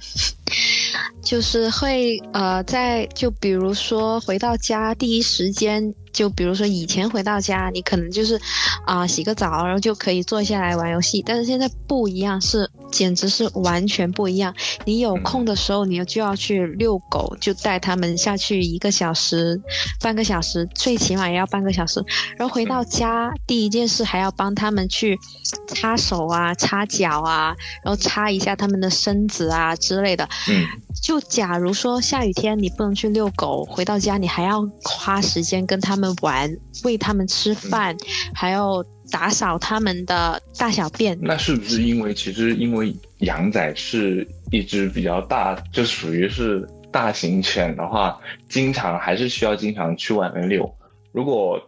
[1.22, 5.94] 就是会呃，在就比如说回到家第一时间。
[6.12, 8.38] 就比如说以前回到家，你可能就是
[8.84, 11.22] 啊洗个澡，然后就可以坐下来玩游戏。
[11.24, 14.54] 但是现在不一样，是简直是完全不一样。
[14.84, 19.60] 你有空的时候，你就要去遛狗，就带他们下去一个小时、
[20.00, 22.04] 半个小时，最起码也要半个小时。
[22.36, 25.18] 然后回到家，第一件事还要帮他们去
[25.66, 30.28] 擦手啊、擦脚啊，然后擦一下他们的身子啊之类的。
[30.48, 30.66] 嗯。
[31.02, 37.96] 就假如说下雨天你不能去遛狗，回到家你还要花时间跟他们玩，喂他们吃饭，
[38.32, 41.16] 还要打扫他们的大小便。
[41.20, 50.68] 那是不是因为其实因为羊仔是一只比较大，就属于是大型犬的话，经常还是需要经常去外面遛。
[51.12, 51.60] 如果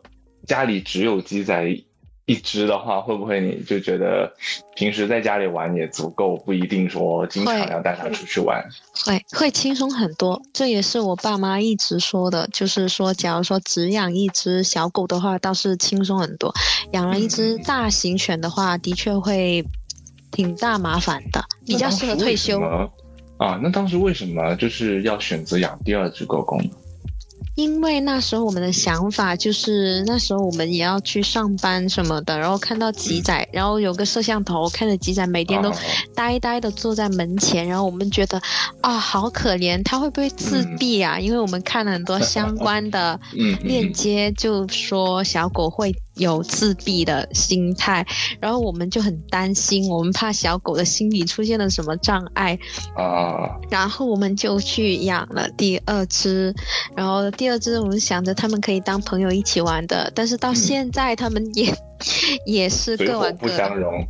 [0.46, 1.84] 家里只有鸡仔。
[2.26, 4.32] 一只的话，会不会你就觉得
[4.74, 8.64] 平时在家里玩也足够，不一定说经常要带它出去玩？
[9.04, 16.50] 会会轻松很多，这也是我爸妈一直说的，就是说，假如说只养一只小狗的话，倒是轻松很多；
[16.92, 19.62] 养了一只大型犬的话，的确会
[20.30, 22.58] 挺大麻烦的，比较适合退休。
[23.36, 26.70] 啊，那当时为什么就是要选择养第二只狗狗呢？
[27.54, 35.78] 因为那时候我们的想法就是那时候我们也要去上班什么的，然后看到吉仔，然后有个摄像头，看着吉仔每天都啊
[36.14, 38.42] 呆呆的坐在门前，然后我们觉得
[38.80, 41.18] 啊好可怜，他会不会自闭啊？
[41.20, 43.20] 因为我们看了很多相关的
[43.62, 48.06] 链接，就说小狗会有自闭的心态，
[48.40, 52.58] 然后我们就很担心，我们怕小狗的心理出现了什么障碍，
[52.96, 56.54] 啊，然后我们就去养了第二只，
[56.96, 61.74] 然后第二只我们想着他们可以当朋友一起玩的，但是到现在他们也、
[62.46, 64.06] 也是各玩各的，相容。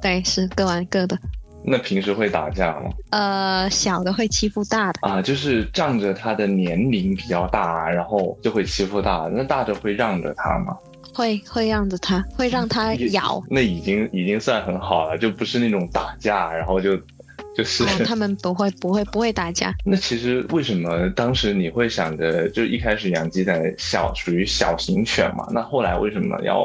[0.00, 1.18] 对，是各玩各的。
[1.64, 2.90] 那平时会打架吗？
[3.10, 9.30] 呃，小的会欺负大的，啊，就是仗着他的年龄比较大，然后就会欺负大的。
[9.30, 10.78] 那大的会让着他吗？
[11.18, 13.42] 会会让着它，会让它咬。
[13.50, 16.96] 那已经已经算很好了，就不是那种打架，然后就
[17.56, 17.82] 就是。
[17.82, 19.74] 哦，他们不会不会不会打架。
[19.84, 25.44] 那其实为什么当时你会想着，就一开始养鸡仔小属于小型犬嘛？
[25.50, 26.64] 那后来为什么要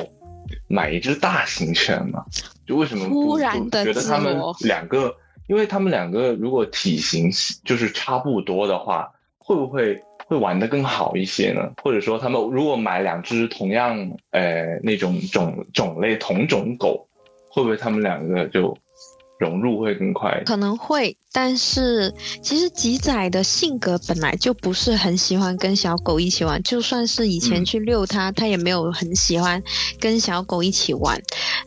[0.67, 2.19] 买一只大型犬呢？
[2.67, 5.11] 就为什么不突然的觉得他们两个，
[5.47, 7.31] 因为他们两个如果体型
[7.65, 11.71] 就是差不多的话，会不会会玩得更好一些呢？
[11.83, 13.97] 或者说他们如果买两只同样
[14.31, 17.07] 呃那种种种类同种狗，
[17.49, 18.77] 会不会他们两个就
[19.39, 20.41] 融入会更快？
[20.45, 29.61] 可能会，但是其实吉仔的性格本来就不是很喜欢跟小狗一起玩，就算是以前嗯去遛它，它也没有很喜欢
[29.99, 31.21] 跟小狗一起玩。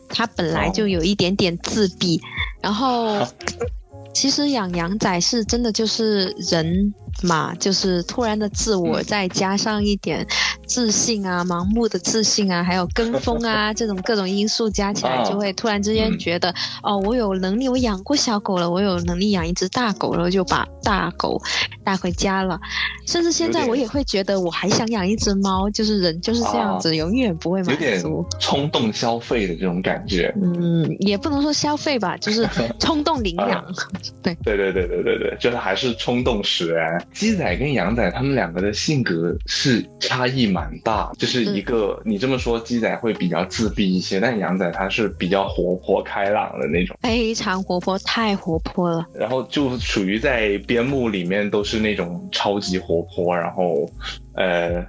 [0.09, 2.19] 它本来就有一点点自闭，
[2.61, 3.19] 然后
[4.13, 6.93] 其实养羊仔是真的就是人
[7.23, 10.25] 嘛，就是突然的自我，嗯再加上一点
[10.67, 16.53] 自信啊、盲目的自信啊，还有跟风啊这种各种因素加起来，啊就会突然之间嗯觉得，
[16.83, 21.41] 哦，我有能力，我养过小狗了，我有能力养一只大狗，然后就把大狗
[21.83, 22.59] 带回家了。
[23.07, 28.25] 甚至现在我也会觉得，我还想养一只猫，就是人就是这样子，永远不会满有点足。
[28.39, 30.33] 冲动消费的这种感觉。
[30.41, 32.47] 嗯，也不能说消费吧，就是
[32.79, 33.63] 冲动领 养。
[34.21, 37.01] 对对对对对对，就是还是冲动使然。
[37.13, 49.05] 鸡仔跟羊仔他们两个的性格是差异蛮大，就是一个、你这么说，鸡仔会比较自闭一些，但羊仔他是比较活泼开朗的那种，非常活泼，太活泼了。
[49.13, 53.89] 然后就属于在边牧里面都是那种超级活泼，然后
[54.33, 54.85] 呃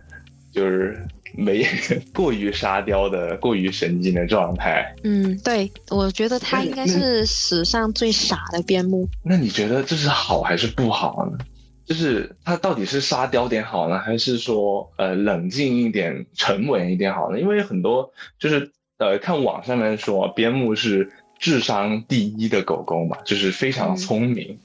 [0.52, 1.02] 就是
[1.34, 1.64] 没
[2.14, 4.94] 过于沙雕的、过于神经的状态。
[5.02, 9.08] 嗯，对，我觉得他应该是史上最傻的边牧。
[9.22, 11.38] 那你觉得这是好还是不好呢？
[11.88, 17.40] 就是它到底是沙雕点好呢，还是说呃冷静一点、沉稳一点好呢？
[17.40, 24.58] 因为很多就是呃看网上面说边牧是智商第一的狗狗嘛，就是非常聪明。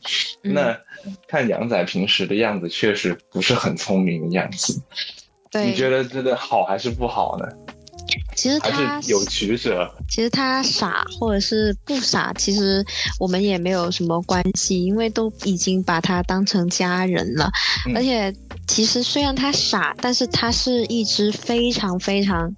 [0.44, 0.78] 嗯那
[1.28, 4.82] 看杨仔平时的样子，确实不是很聪明的样子。
[5.64, 7.48] 你觉得这个好还是不好呢？
[8.36, 9.90] 其实还它有取舍？
[10.10, 12.86] 其实他傻或者是不傻，其实
[13.20, 17.52] 我们也没有什么关系，因为都已经把他当成家人了。
[17.88, 18.34] 嗯而且，
[18.68, 22.54] 其实虽然他傻，但是它是一只非常非常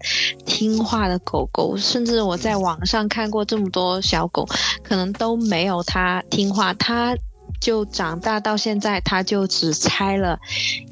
[0.46, 1.76] 听话的狗狗。
[1.78, 4.48] 甚至我在网上看过这么多小狗，
[4.84, 6.74] 可能都没有它听话。
[6.74, 7.16] 它
[7.60, 10.38] 就长大到现在，它就只拆了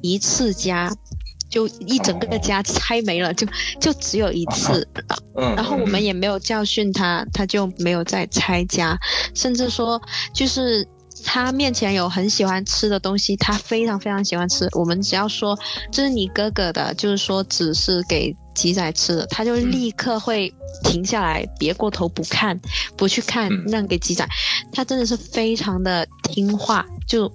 [0.01, 0.91] 一次家。
[1.53, 3.45] 就一整个家拆没了，就
[3.79, 4.87] 就只有一次，
[5.35, 8.97] 嗯，然后我们嗯也没有教训他，他就没有再拆家，
[9.35, 10.01] 甚至说
[10.33, 10.83] 就是
[11.23, 14.67] 他面前有很喜欢吃的东西，他非常非常喜欢吃。
[14.71, 15.55] 我们只要说
[15.91, 20.51] 这是你哥哥的，就是说只是给鸡仔吃的，他就立刻会
[20.83, 22.59] 停下来，别过头不看，
[22.97, 24.27] 不去看嗯，让给鸡仔。
[24.71, 27.31] 他真的是非常的听话，就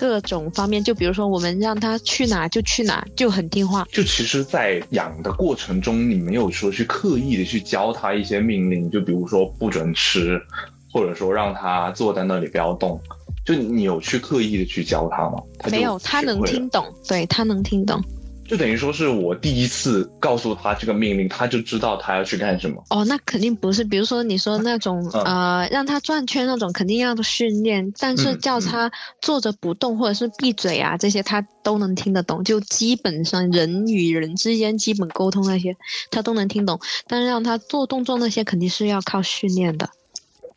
[0.00, 3.86] 各种方面，就比如说我们让它去哪就去哪，就很听话。
[3.92, 10.40] 就其实，在养的过程中，你没有说去刻意的去教它一些命令，就比如说不准吃，
[10.90, 12.98] 或者说让它坐在那里不要动，
[13.44, 15.38] 就你有去刻意的去教它吗？
[15.70, 18.02] 没有，它能听懂，对它能听懂。
[18.50, 22.82] 就等于说是我第一次告诉他这个命令，他就知道他要去干什么。
[22.90, 23.84] 哦，那肯定不是。
[23.84, 27.92] 比如说你说那种、嗯呃，让他转圈那种，肯定要训练。
[27.96, 28.90] 但是嗯叫他
[29.22, 32.42] 坐着不动或者是闭嘴啊，这些他都能听得懂。
[32.42, 35.76] 就基本上人与人之间基本沟通那些，
[36.10, 36.80] 他都能听懂。
[37.06, 39.88] 但是让他做动作那些，肯定是要靠训练的。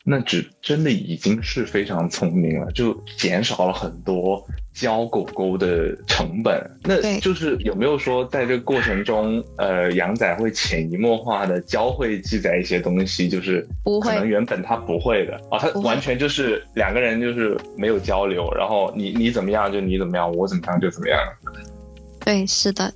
[0.02, 4.44] 那只真的已经是非常聪明了，就减少了很多
[4.74, 6.60] 教狗狗的成本。
[6.82, 21.18] 那对就是有没有说在这个过程中，呃，杨仔会潜移默化的教会记载一些东西，就是不会可能原本他不会的啊，他完全就是两个人就是没有交流，然后你你怎么样就你怎么样，我怎么样就怎么样
[22.24, 22.92] 对，是的。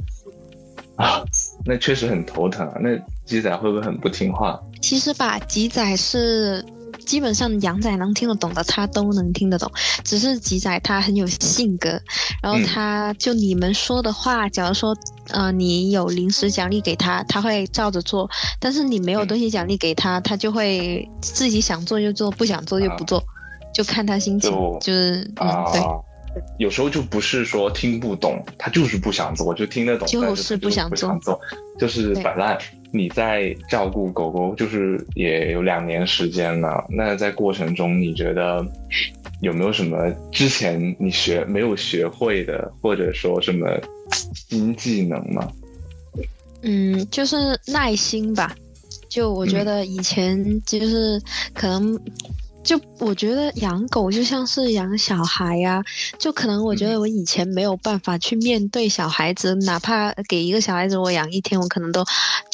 [0.96, 1.22] 啊，
[1.64, 2.74] 那确实很头疼啊。
[2.80, 4.60] 那鸡仔会不会很不听话？
[4.82, 6.64] 其实吧，鸡仔是
[7.04, 9.70] 基本上羊仔能听得懂的，他都能听得懂。
[10.04, 12.00] 只是吉仔他很有性格，
[12.42, 14.96] 然后嗯他就你们说的话，假如说
[15.30, 18.28] 呃你有零食奖励给他，他会照着做；
[18.60, 23.22] 但是你没有嗯东西奖励给他，他就会自己想做就做，不想做就不做，
[23.74, 24.50] 就看他心情。
[24.50, 25.82] 就就是嗯啊，对。
[26.58, 31.40] 有时候就不是说听不懂，他就是不想做，就听得懂，就是不想做，
[31.78, 32.56] 就是摆烂。
[32.90, 36.84] 你在照顾狗狗，就是也有两年时间了。
[36.88, 38.66] 那在过程中，你觉得
[39.40, 43.68] 有没有什么之前你学没有学会的，或者说什么
[44.34, 45.50] 新技能吗？
[46.62, 47.36] 嗯，就是
[47.66, 48.54] 耐心吧。
[49.08, 51.18] 就我觉嗯得以前就是
[51.54, 51.98] 可能，
[52.62, 55.82] 就我觉得养狗就像是养小孩呀、
[56.18, 62.04] 就可能我觉嗯得我以前没有办法去面对小孩子，哪怕给一个小孩子我养一天，我可能都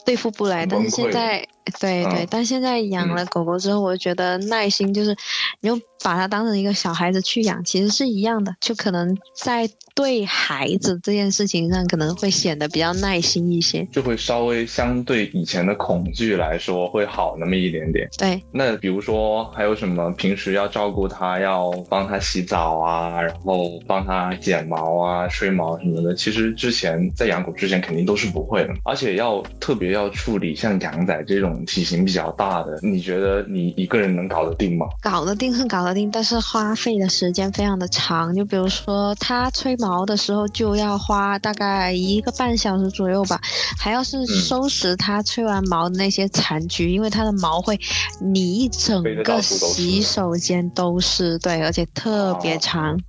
[0.05, 0.67] 对付不来。
[0.67, 1.47] 但是现在，
[1.81, 5.17] 对对，嗯但现在养了狗狗之后，我觉得耐心就是，
[5.61, 8.55] 你就把它当成一个小孩子去养，其实是一样的。
[8.61, 13.87] 就可能在对孩子这件事情上，可能会显得比较耐心一些。
[13.93, 18.09] 就会稍微相对以前的恐惧来说会好那么一点点。
[18.19, 34.87] 对，那比如说还有什么平时要照顾它，要帮它洗澡啊，然后帮它剪毛啊、吹毛什么的，其实之前在养狗之前肯定都是不会的，而且要特别要处理像羊仔这种体型比较大的，你觉得你一个人能搞得定吗？
[35.01, 38.35] 搞得定是搞得定，但是花费的时间非常的长。
[38.35, 43.41] 就比如说，它吹毛的时候就要花大概一个半小时左右吧，
[43.79, 47.79] 还要是收拾它吹完毛的那些残局，因为它的毛会
[48.21, 53.01] 你一整个洗手间都是，对，而且特别哦长。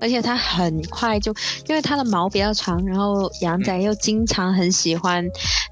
[0.00, 1.32] 而且它很快就，
[1.66, 5.26] 因为它的毛比较长，然后羊仔又经常很喜欢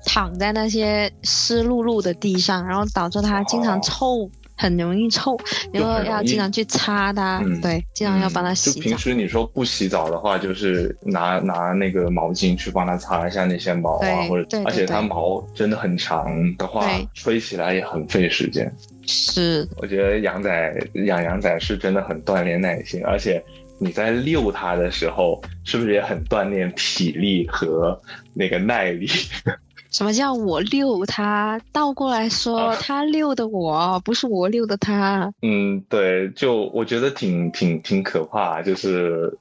[0.05, 5.37] 躺在那些湿漉漉的地上，然后导致它经常哦臭，很容易臭，
[5.73, 8.99] 然后要经常去擦它，嗯对，经常要帮它洗澡平。
[8.99, 18.71] 时你说不洗澡的话，就是拿拿那个毛巾去帮它擦一下那些毛啊，或者对对而且它毛真的很长的话，吹起来也很费时间。
[19.07, 20.75] 是，我觉得羊仔
[21.07, 23.41] 养羊仔是真的很锻炼耐心，而且
[23.79, 28.01] 你在遛它的时候，是不是也很锻炼体力和
[28.35, 29.07] 那个耐力？
[29.91, 31.59] 什么叫我遛它？
[31.73, 35.33] 倒过来说，啊它遛的我，不是我遛的它。
[35.43, 39.39] 嗯，对，就我觉得挺挺挺可怕，就是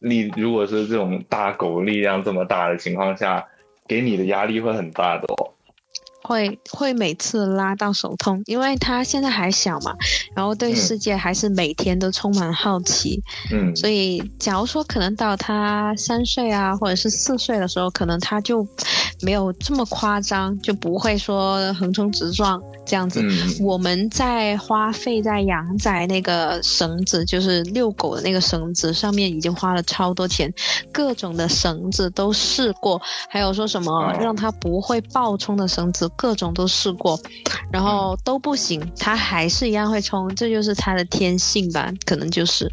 [0.00, 3.46] 你如果是这种大狗力量这么大的情况下，
[3.86, 5.51] 给你的压力会很大的哦。
[6.22, 9.94] 会会每次拉到手痛，因为他现在还小嘛，
[10.34, 18.66] 然后对嗯世界还是每天都充满好奇，嗯，所以假如说可能到他三岁啊，或者是四岁的时候，可能他就
[19.20, 23.20] 没有这么夸张，就不会说横冲直撞这样子。
[23.22, 30.52] 嗯我们在花费在羊仔那个绳子，就是遛狗的那个绳子上面，已经花了超多钱，
[30.92, 37.18] 各种的绳子都试过，还有说什么哦让他不会爆冲的绳子，各种都试过，
[37.72, 42.70] 然后都不行，他还是一样会冲，这就是他的天性吧，可能就是。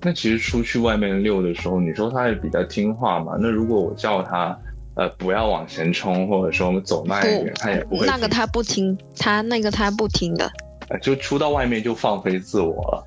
[0.00, 3.36] 那其实出去外面遛的时候，你说他也比较听话嘛？
[3.40, 4.58] 那如果我叫他，
[4.96, 10.50] 呃，不要往前冲，或者说我们走慢一点，他也不会那个他不听，他那个他不听的，
[10.88, 13.02] 呃就出到外面就放飞自我了。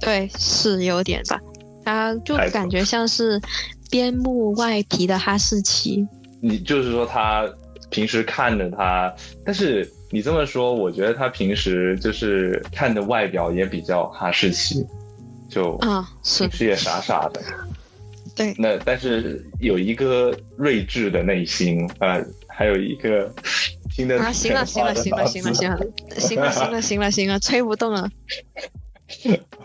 [0.00, 1.38] 对，是有点吧，
[1.84, 3.40] 他就感觉像是
[3.88, 6.04] 边牧外皮的哈士奇。
[6.42, 7.46] 你就是说它
[7.90, 9.14] 平时看着他，
[9.44, 14.86] 但是你这么说，我觉得他平时就是看的外表也比较哈士奇，
[15.48, 17.42] 就啊，是平时也傻傻的。
[18.36, 23.30] 对，那但是有一个睿智的内心，呃，还有一个
[23.90, 25.78] 听得啊，行了，行了，行了，行了，行了，
[26.16, 28.08] 行了，行了，行了，行了，吹不动了。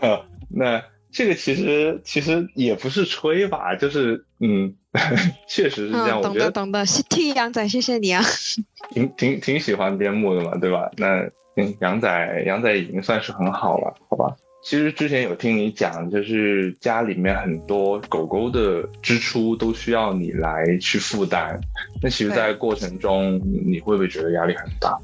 [0.00, 0.26] 了。
[0.50, 4.74] 那这个其实其实也不是吹吧，就是嗯，
[5.48, 6.20] 确实是这样。
[6.20, 8.22] 嗯，懂我觉得得懂得，谢替羊仔，谢谢你啊。
[8.90, 10.90] 挺挺挺喜欢边牧的嘛，对吧？
[10.96, 11.22] 那
[11.56, 14.34] 嗯，羊仔杨仔已经算是很好了，好吧？
[14.62, 21.58] 其实之前有听你讲，就是家里面很多狗狗的支出都需要你来去负担。
[22.02, 24.98] 那其实，在过程中，你会不会觉得压力很大？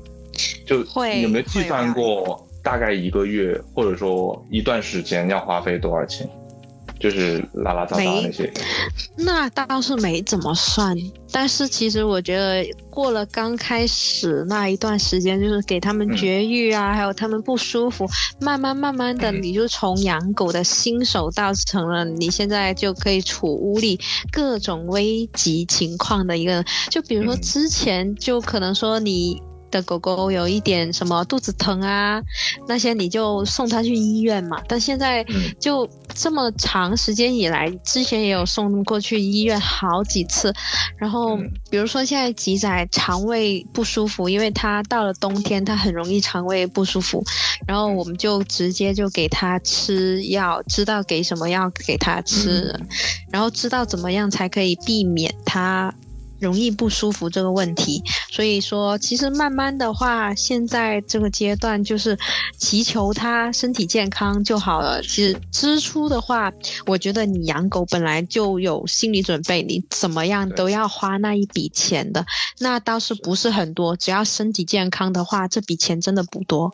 [0.67, 6.29] 就会有没有计算过大概一个月或者说一段时间要花费多少钱？
[7.03, 8.51] 就是拉拉杂杂那些。
[9.17, 10.97] 那倒是没怎么算，
[11.33, 18.07] 但是其实我觉得过了刚开始那一段时间，就是给他们绝育啊，还有他们不舒服，
[18.41, 23.99] 慢慢慢慢的，你就从养狗的新手到成了你现在就可以处屋里
[24.31, 29.43] 各种危急情况的一个人，就比如说之前就可能说你。
[29.73, 32.23] 的狗狗有一点什么肚子疼啊，
[32.69, 34.63] 那些你就送它去医院嘛。
[34.69, 35.27] 但现在
[35.59, 40.53] 就这么长时间以来，之前也有送过去医院好几次。
[40.97, 41.37] 然后
[41.71, 47.25] 比如说现在吉仔肠胃不舒服，因为它到了冬天，它很容易肠胃不舒服。
[47.67, 52.79] 然后我们就直接就给它吃药，知道给什么药给它吃，
[53.31, 55.93] 然后知道怎么样才可以避免它。
[56.43, 62.19] 容易不舒服这个问题，所以说其实慢慢的话，现在这个阶段就是
[62.59, 65.01] 祈求他身体健康就好了。
[65.03, 66.53] 其实支出的话，
[66.87, 72.27] 我觉得你养狗本来就有心理准备，你怎么样都要花那一笔钱的，
[72.59, 76.73] 那倒是不是很多，只要身体健康的话，这笔钱真的不多。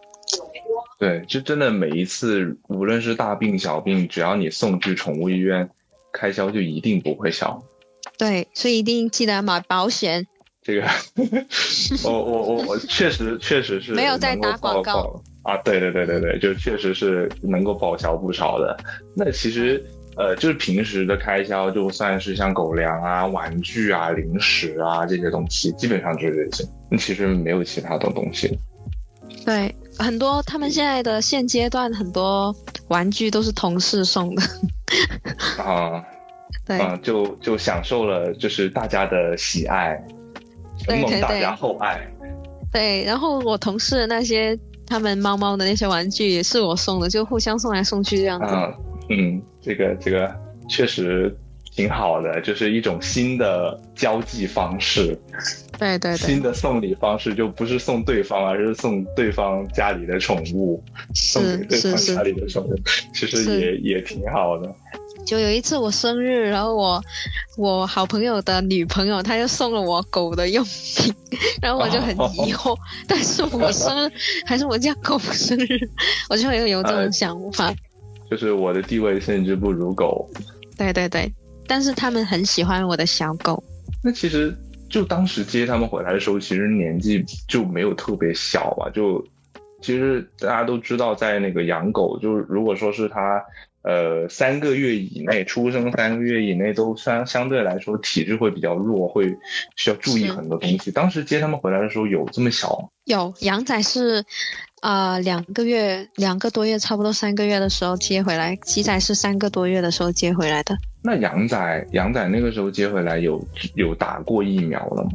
[0.99, 5.69] 对，就真的每一次，无论是大病小病，只要你送去宠物医院，
[6.12, 7.62] 开销就一定不会小。
[8.19, 10.27] 对，所以一定记得买保险。
[10.61, 10.87] 这个，
[12.05, 15.57] 我我我我确实确实是没有在打广告啊！
[15.64, 18.77] 对对对对对，就确实是能够报销不少的。
[19.16, 19.83] 那其实
[20.14, 26.69] 呃，就是平时的开销，就算是像狗粮啊、玩具啊、零食啊这些东西，基本上就是这些。
[26.91, 28.59] 那其实没有其他的东西。
[29.47, 32.55] 对，很多他们现在的现阶段很多
[32.89, 34.43] 玩具都是同事送的。
[35.64, 36.05] 啊。
[36.69, 39.99] 嗯，就就享受了，就是大家的喜爱，
[40.79, 42.01] 承蒙大家厚爱。
[42.71, 48.55] 对，然后我同事那些他们猫猫的那些玩具也是我送的，就互相送来送去这样子。
[48.55, 48.75] 嗯
[49.11, 50.31] 嗯，这个这个
[50.69, 51.35] 确实
[51.73, 55.19] 挺好的，就是一种新的交际方式。
[55.79, 60.83] 对对对，新的送礼方式就不是送对方，而是送对方家里的宠物，
[61.15, 62.75] 送给对方家里的宠物，
[63.15, 64.69] 其实也也挺好的。
[65.29, 67.05] 就有一次我生日，然后我
[67.59, 71.14] 我好朋友的女朋友，她就送了我狗的用品，
[71.61, 72.74] 然后我就很疑惑，
[73.07, 74.12] 但是我生日
[74.49, 75.79] 还是我家狗生日，
[76.31, 77.70] 我就会有这种想法，
[78.31, 80.26] 就是我的地位甚至不如狗。
[80.79, 81.31] 对对对，
[81.66, 83.62] 但是他们很喜欢我的小狗。
[84.03, 84.57] 那其实
[84.89, 88.89] 就当时接他们回来的时候，其实年纪就没有特别小吧？
[88.95, 89.22] 就
[89.83, 93.45] 其实大家都知道，在那个养狗，就是如果说是他。
[93.83, 99.37] 呃，三个月以内出生，三个月以内都相相对来说体质会比较弱，会
[99.76, 100.91] 需要注意很多东西。
[100.91, 102.89] 当时接他们回来的时候有这么小吗？
[103.05, 104.24] 有，羊仔是，
[104.83, 110.76] 呃，两个月，两个多月，差不多三个月的时候接回来，鸡仔是三个多月的时候接回来的。
[111.03, 113.43] 那羊仔，羊仔那个时候接回来有
[113.76, 115.11] 有打过疫苗了吗？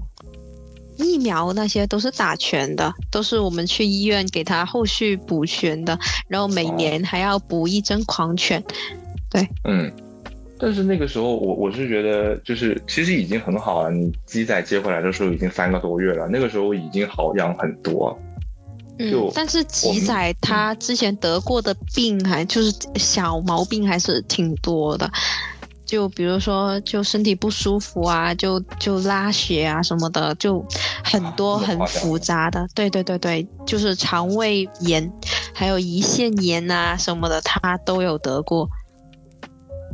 [0.97, 8.63] 疫苗那些都是打全的，都是我们去医院给他后续补全的，然后每年还要补一针狂犬。
[9.29, 9.91] 对，嗯，
[10.59, 18.17] 但是那个时候我我是觉得就是其实已经很好了，你鸡仔接回来的时候已经三个多月了，那个时候已经好养很多。
[18.99, 25.11] 嗯，但是鸡仔他之前得过的病还就是小毛病还是挺多的。
[25.85, 30.65] 就比如说，就身体不舒服啊，就就拉血啊什么的，就
[31.03, 32.67] 很多很复杂的。
[32.73, 35.11] 对对对对，就是肠胃炎，
[35.53, 38.67] 还有胰腺炎啊什么的，他都有得过。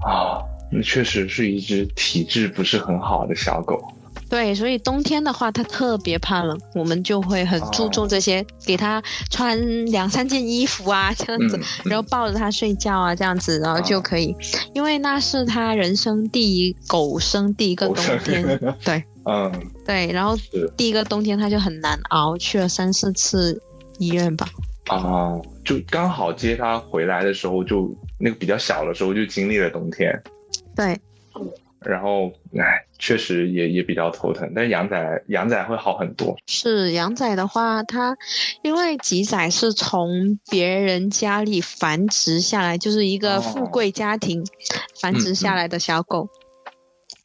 [0.05, 0.39] 啊，
[0.71, 3.81] 那确实是一只体质不是很好的小狗。
[4.29, 9.01] 对，所以冬天的话，它特别怕冷，我们就会很注重这些，给它
[9.31, 14.35] 穿两三件衣服啊，这样子，然后抱着它睡觉啊，这样子，然后就可以，
[14.73, 19.51] 因为那是它人生第一狗生第一个冬天， 对， 嗯，
[19.85, 20.37] 对，然后
[20.77, 23.59] 第一个冬天它就很难熬，去了三四次
[23.97, 24.47] 医院吧。
[24.89, 30.11] 哦，就刚好接它回来的时候，就那个比较小的时候就经历了冬天。
[30.75, 30.99] 对。
[31.81, 36.35] 然后，哎，确实也也比较头疼，但是羊仔羊仔会好很多。
[36.47, 38.17] 是羊仔的话，它
[38.61, 44.43] 因为吉仔是从别人家里繁殖下来，就是一个富贵家庭
[44.99, 46.27] 繁殖下来的小狗。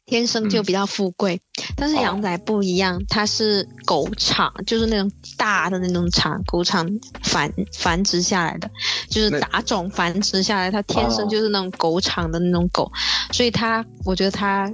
[0.05, 1.41] 天生就比较富贵，
[1.75, 6.87] 但是羊仔不一样，它是狗场，就是那种大的那种场，狗场
[7.23, 8.69] 繁繁殖下来的，
[9.09, 12.91] 就是打种繁殖下来，它天生就是那种狗场的那种狗，
[13.31, 14.71] 所以它我觉得它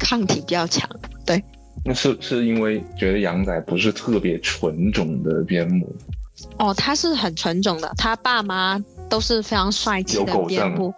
[0.00, 0.88] 抗体比较强。
[1.26, 1.44] 对，
[1.84, 5.94] 那是是因为觉得羊仔不是特别纯种的边牧？
[6.58, 10.94] 哦，它是很纯种的，它爸妈都是非常帅气的边牧。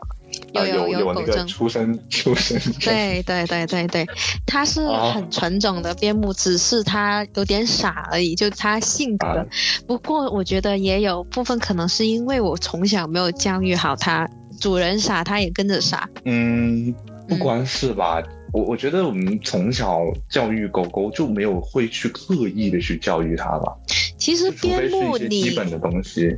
[0.54, 2.72] 呃有有那个有狗证出生 出生证。
[2.80, 4.06] 对对对对对，
[4.46, 9.26] 它是哦很纯种的边牧，只是它有点傻而已，就它性格。
[9.26, 9.44] 啊
[9.86, 14.28] 不过我觉得也有部分可能是因为我从小没有教育好它，
[14.60, 16.08] 主人傻，它也跟着傻。
[16.24, 16.94] 嗯，
[17.28, 20.00] 不光是吧，我我觉得我们从小
[20.30, 23.74] 教育狗狗就没有会去刻意的去教育它吧，
[24.16, 26.36] 其实边牧你基你本的东西。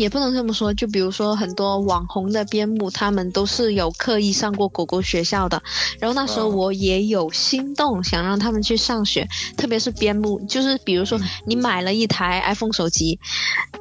[0.00, 5.62] 也不能这么说，就比如说很多网红的边牧，他们都是有刻意上过狗狗学校的。
[5.98, 9.28] 然后那时候嗯我也有心动，想让他们去上学，
[9.58, 13.18] 特别是边牧，就是比如说嗯你买了一台 iPhone 手机，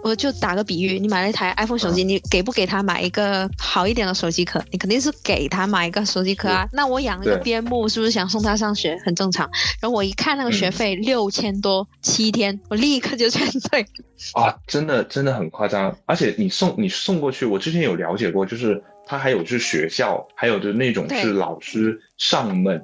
[0.04, 4.62] 我就打个比喻，你买了一台 iPhone 手嗯机，你给不给他买一个好一点的手机壳？
[4.72, 6.68] 你肯定是给他买一个手机壳啊。
[6.74, 8.98] 那我养一个对边牧，是不是想送他上学？
[9.06, 9.50] 很正常。
[9.80, 13.86] 然后我一看那个学嗯费六千多，七天，我立刻就 劝退。
[14.34, 22.82] 啊，真的真的很夸张，而且你送你送过去，我之前有了解过，就是他还有就是学校，还有就是那种是老师上门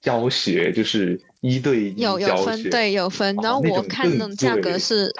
[0.00, 3.36] 教学，就是一对一有有分，对有分。
[3.38, 5.12] 哦然后我看那种价格是，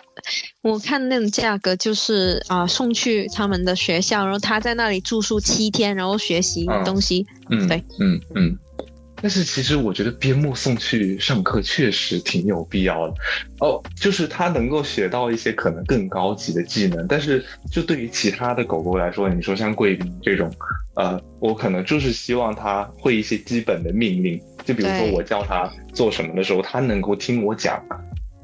[0.63, 7.27] 我看那种价格就是啊、送去他们的学校，然后他在那里住宿七天，然后学习嗯东西。
[7.51, 8.57] 嗯，对，嗯嗯。
[9.23, 13.15] 但是其实我觉得边牧送去上课确实挺有必要的。
[13.61, 20.53] 哦，就是它能够学到一些可能更高级的技能，但是就对于其他的狗狗来说，你说像贵宾这种，
[20.97, 27.81] 呃，我可能就是希望它会一些基本的命令，就比如说我叫它做什么的时候，它能够听我讲，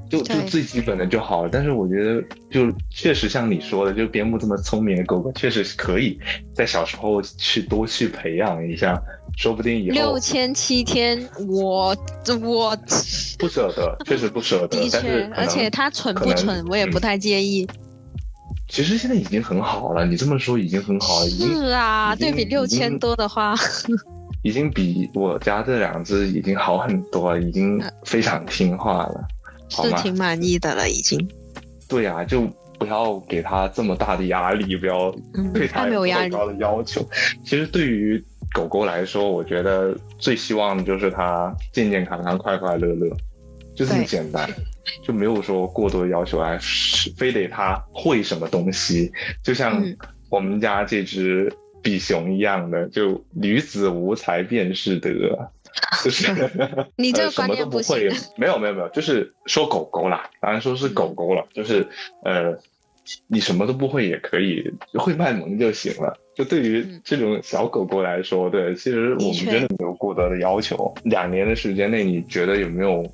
[0.08, 1.50] 就就最基本的就好了。
[1.52, 6.18] 但是我觉得，就确实像你说的，就边牧这么聪明的狗狗，确实是可以
[6.54, 9.00] 在小时候去多去培养一下，
[9.36, 11.96] 说不定以后六千七天，我
[12.42, 12.76] 我
[13.38, 14.78] 不舍得，确实不舍得。
[14.78, 17.68] 的确而且它蠢不蠢，我也不嗯太介意。
[18.68, 23.54] 其实现在已经很好了，你这么说已经很好了，是啊，对比六千多的话，
[24.44, 29.28] 已经比我家这两只已经好很多了，已经非常听话了？
[29.68, 31.28] 是挺满意的了，已经。
[31.88, 32.42] 对啊，就
[32.78, 36.30] 不要给它这么大的压力， 不要嗯对，它有压力。
[36.30, 37.06] 太高的要求。
[37.44, 43.08] 其实对于狗狗来说，我觉得最希望的就是它健健康康、快快乐乐，
[43.74, 44.48] 就这么简单，
[45.02, 49.10] 就没有说过多的要求，哎，是非得它会什么东西。
[49.42, 49.96] 就像嗯
[50.30, 51.50] 我们家这只
[51.82, 55.50] 比熊一样的，就女子无才便是德。
[56.04, 56.32] 就是
[56.96, 61.86] 你这个观念不会行，没有没有没有，就是说狗狗啦，当然说是狗狗了，就是
[62.24, 62.56] 呃，
[63.26, 64.64] 你什么都不会也可以，
[64.94, 66.16] 会卖萌就行了。
[66.34, 70.94] 就对于嗯这种小狗狗来说，对，其实我们真的没有过多的要求。
[71.02, 73.04] 两年的时间内，你觉得有没有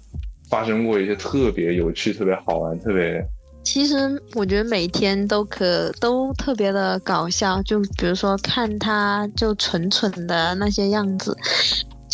[0.51, 3.25] 发生过一些特别有趣、特别好玩、特别
[3.63, 11.35] 其实我觉得每天都可都特别的搞笑，就比如说看它就蠢蠢的那些样子，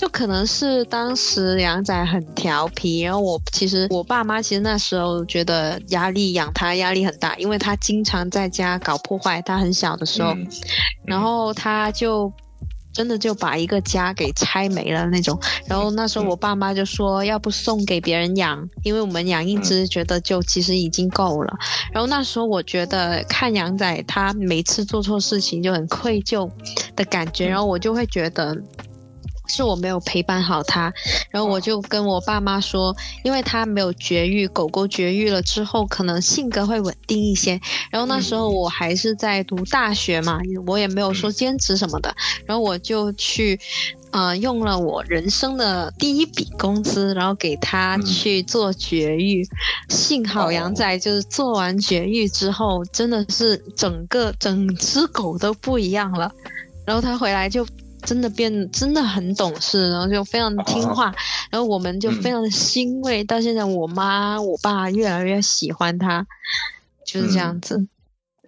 [0.01, 10.49] 就可能是当时杨仔很调皮，然后我其实我爸妈其实那时候觉得压力养他压力很大，因为他经常在家搞破坏，他很小的时候，嗯
[11.05, 12.33] 然后他就
[12.95, 15.39] 真的就把一个家给拆没了那种。
[15.67, 21.55] 然后那时候我爸妈就说，要不送给别人养，因为我们养一只觉得就其实已经够了。
[21.93, 26.51] 然后那时候我觉得看羊仔他每次做错事情就很愧疚
[26.97, 28.57] 的感觉，然后我就会觉得。
[29.51, 30.93] 是我没有陪伴好他，
[31.31, 37.61] 然后我就跟我爸妈说，因为他没有绝育，狗狗绝育了之后，可能性格会稳定一些。
[37.91, 42.15] 然后那时候我还是在读大学嘛，我也没有说兼职什么的，
[42.47, 43.59] 然后我就去，
[44.13, 48.07] 呃，用了我人生的第一笔工资，然后给他嗯。
[48.07, 49.45] 去做绝育。
[49.89, 50.53] 幸好哦。
[50.53, 56.31] 杨仔就是做完绝育之后，真的是整个整只狗都不一样了，
[56.87, 57.67] 然后他回来就。
[58.03, 61.15] 真的变真的很懂事，然后就非常听话，
[61.51, 63.25] 然后我们就非常的欣慰。
[63.25, 66.27] 到现在，我妈我爸越来越喜欢他，
[67.05, 67.87] 就是这样子。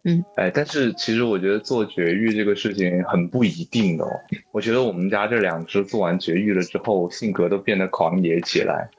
[0.05, 4.11] 嗯哎，但是其实我觉得做绝育这个事情很不一定的哦。
[4.51, 8.91] 我觉得我们家这两只做完绝育了之后，性格都变得狂野起来，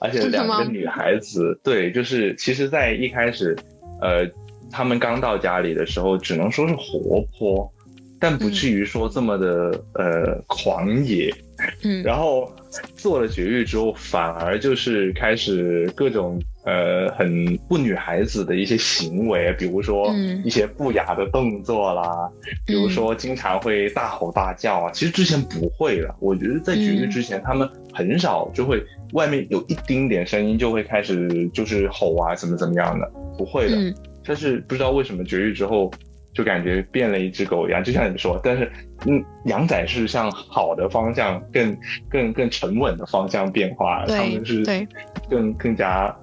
[0.00, 3.56] 而且两个女孩子，对，就是其实，在一开始，
[4.02, 4.30] 呃，
[4.70, 7.72] 他们刚到家里的时候，只能说是活泼，
[8.20, 11.34] 但不至于说这么的、呃狂野。
[11.82, 12.50] 嗯， 然后
[12.94, 22.30] 做了绝育之后，反而就是开始各种呃很不女孩子的一些行为，比如说嗯一些不雅的动作啦，
[22.64, 24.90] 比如说经常会大吼大叫啊。
[24.92, 33.76] 其实之前不会的，我觉得在绝育之前，他们很少就会外面有一丁点声音就会开始就是吼啊，怎么怎么样的，不会的。
[33.76, 35.90] 嗯但是不知道为什么绝育之后，
[36.32, 37.82] 就感觉变了一只狗一样。
[37.82, 38.70] 就像你说，但是
[39.06, 41.76] 嗯，羊仔是向好的方向，更
[42.08, 44.86] 更更沉稳的方向变化，他们是对
[45.28, 46.14] 更更加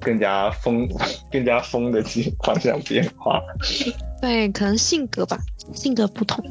[0.00, 0.88] 更加疯
[1.30, 2.02] 更加疯的
[2.44, 3.40] 方向变化。
[4.20, 5.38] 对，可能性格吧，
[5.74, 6.42] 性格不同。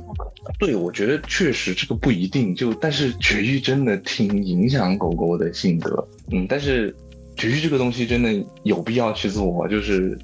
[0.59, 2.53] 对，我觉得确实这个不一定。
[2.53, 6.07] 就但是绝育真的挺影响狗狗的性格。
[6.31, 6.95] 嗯，但是
[7.35, 8.31] 绝育这个东西真的
[8.63, 10.15] 有必要去做，就是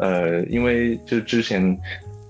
[0.00, 1.78] 呃，因为就之前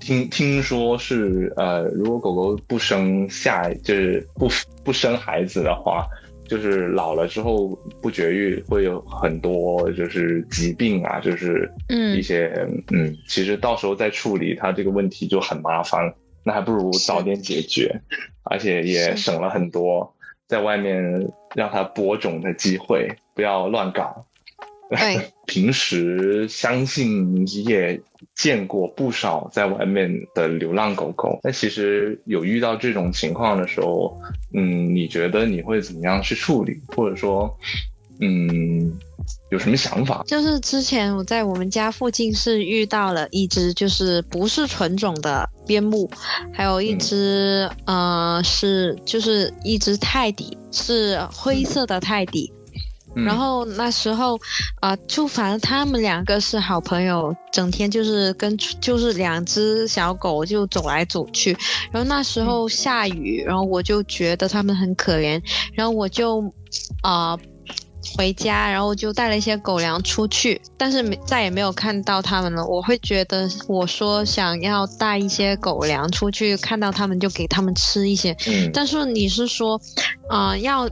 [0.07, 4.49] 听听说是呃，如果狗狗不生下就是不
[4.85, 6.07] 不生孩子的话。
[6.49, 12.53] 就是老了之后不绝育，会有很多就是疾病啊，就是嗯一些
[12.93, 18.01] 嗯，其实到时候再处理它这个问题就很麻烦，那还不如早点解决，
[18.45, 20.15] 而且也省了很多
[20.47, 24.26] 在外面让它播种的机会，不要乱搞。
[24.91, 28.01] 对， 平时相信你也
[28.34, 31.41] 见过不少在外面的流浪狗狗。
[31.43, 34.16] 那其实有遇到这种情况的时候，
[34.55, 36.80] 嗯，你觉得你会怎么样去处理？
[36.95, 37.53] 或者说，
[38.20, 38.93] 嗯，
[39.51, 40.22] 有什么想法？
[40.26, 46.09] 就是之前我在我们家附近是遇到了一只，就是不是纯种的边牧，
[46.53, 52.53] 还有一只，呃，是就是一只泰迪，是灰色的泰迪。
[53.25, 54.39] 然后那时候，
[54.81, 61.57] 啊，就反正他们两个是好朋友，整天就是跟就是两只小狗就走来走去。
[61.91, 65.41] 然后那时候下雨，然后我就觉得他们很可怜，
[65.73, 66.53] 然后我就
[67.03, 67.39] 啊
[68.17, 72.67] 回家，然后就带了一些狗粮出去，但是没再也没有看到他们了。
[72.67, 78.37] 我会觉得我说想要带一些狗粮出去，看到他们就给他们吃一些。
[78.75, 79.81] 但是你是说，
[80.29, 80.87] 啊要。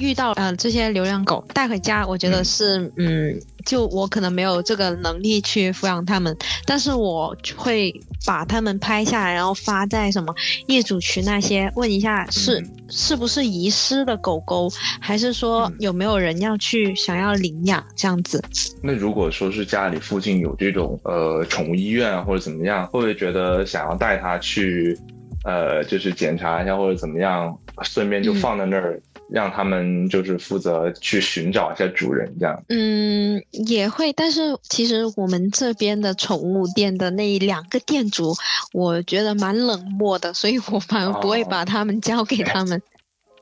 [0.00, 7.92] 遇到呃这些流浪狗带回家，我觉得是嗯，就我可能没有这个能力去抚养它们，但是我会
[8.26, 10.34] 把它们拍下来，然后发在什么
[10.66, 14.70] 业主群那些，问一下是是不是遗失的狗狗，
[15.00, 18.42] 还是说有没有人要去想要领养这样子。
[18.82, 24.98] 那如果说是家里附近有这种呃宠物医院或者怎么样，会不会觉得想要带它去
[25.44, 29.00] 呃就是检查一下或者怎么样，顺便就放在那儿？
[29.30, 32.64] 让他们就是负责去寻找一下主人，这样。
[32.68, 38.34] 嗯，也会，但是其实我们这边的宠物店的那两个店主，
[38.72, 42.80] 我觉得蛮冷漠的，所以我反而不会把他们交给他们。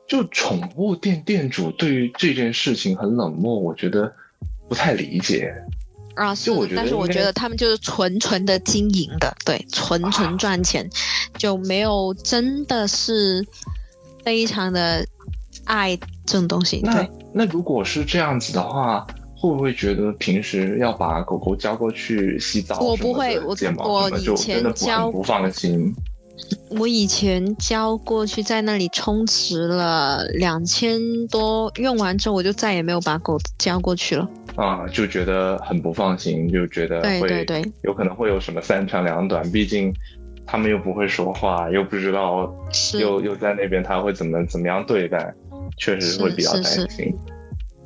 [0.09, 4.13] 就宠物店店主对于这件事情很冷漠，我觉得
[4.69, 5.55] 不太理解。
[6.17, 10.89] 啊，就我觉得，但是我觉得他们就是纯纯的经营的，对，纯纯赚钱，
[11.39, 13.47] 就没有真的是
[14.25, 15.07] 非常的。
[15.67, 19.07] 爱这种东西，那那如果是这样子的话，
[19.37, 22.81] 会不会觉得平时要把狗狗交过去洗澡？
[22.81, 23.55] 我不会，我
[23.85, 25.95] 我以前交不放心。
[26.71, 34.29] 我以前交过去，在那里充值了两千多，用完之后我就再也没有把狗交过去了。
[34.55, 39.93] 啊，就觉得很不放心，就觉得对对对，有可能会有什么三长两短，毕竟。
[40.49, 42.49] 他们又不会说话，又不知道，
[43.01, 45.35] 又又在那边，他会怎么怎么样对待，
[45.77, 47.15] 确实会比较担心。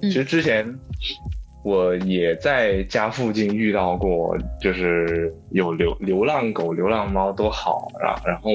[0.02, 0.78] 其实之前
[1.62, 8.50] 我也在家附近遇到过，就是有流流浪狗、流浪猫都好，然然后，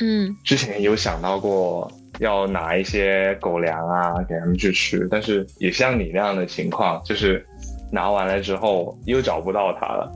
[0.00, 7.44] 嗯，之前有想到过要拿一些狗粮啊给他们去吃，但是也像你那样的情况，就是
[7.90, 10.12] 拿完了之后又找不到它了。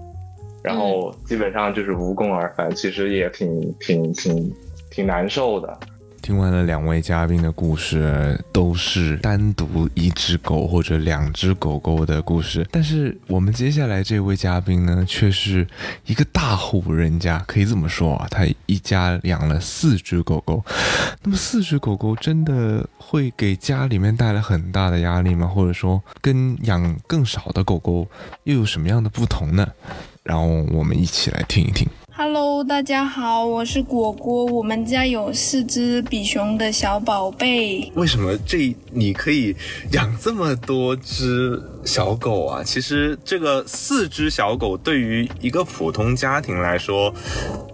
[0.62, 4.52] 然后基本上就是无功而返，其实也挺挺挺
[4.90, 5.78] 挺难受的。
[6.26, 12.66] 听完了两位嘉宾的故事，都是单独一只狗或者两只狗狗的故事。
[12.72, 15.64] 但是我们接下来这位嘉宾呢，却是
[16.04, 20.64] 一个大户人家，可以这么说啊，他一家养了四只狗狗。
[21.22, 25.46] 那么四只狗狗真的会给家里面带来很大的压力吗？
[25.46, 28.04] 或者说，跟养更少的狗狗
[28.42, 29.64] 又有什么样的不同呢？
[30.24, 31.86] 然后我们一起来听一听。
[32.18, 34.46] Hello，大家好，我是果果。
[34.46, 37.92] 我们家有四只比熊的小宝贝。
[37.94, 39.54] 为什么这你可以
[39.92, 42.62] 养这么多只小狗啊？
[42.64, 47.14] 其实这个四只小狗对于一个普通家庭来说，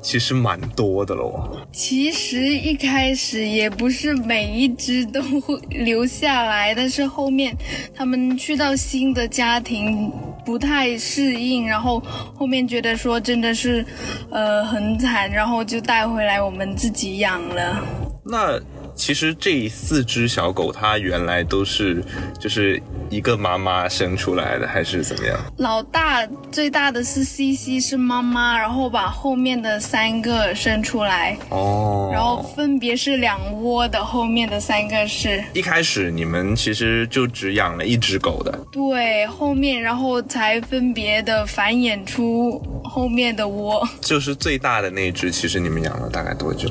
[0.03, 1.59] 其实蛮多的喽。
[1.73, 7.57] 其实一开始也不是每一只都会留下来，但是后面
[7.95, 10.13] 他们去到新的家庭
[10.45, 12.01] 不太适应，然后
[12.35, 13.85] 后面觉得说真的是。
[14.31, 17.83] 呃，很惨，然后就带回来我们自己养了。
[18.25, 18.59] 那
[18.95, 22.03] 其实这四只小狗，它原来都是
[22.39, 22.81] 就是
[23.11, 25.39] 一个妈妈生出来的，还是怎么样？
[25.59, 43.87] 老大最大的是 C C 是妈妈，然后把后面的三个生出来，哦，然后分别是两窝的，后面的三个是一开始你们其实就只养了一只狗的，对后面，然后才分别的繁衍出后面的窝。
[44.01, 46.69] 就是最大的那只，其实你们养了大概多久？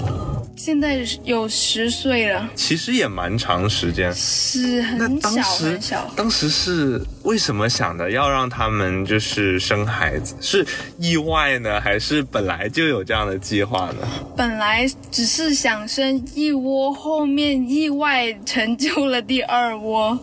[0.63, 4.13] 现在有十岁了，其实也蛮长时间。
[4.13, 6.13] 是很小很小。
[6.15, 10.35] 当时是为什么想的要让他们就是生孩子？
[10.39, 10.63] 是
[10.99, 14.07] 意外呢，还是本来就有这样的计划呢？
[14.37, 20.15] 本来只是想生一窝，后面意外成就了第二窝。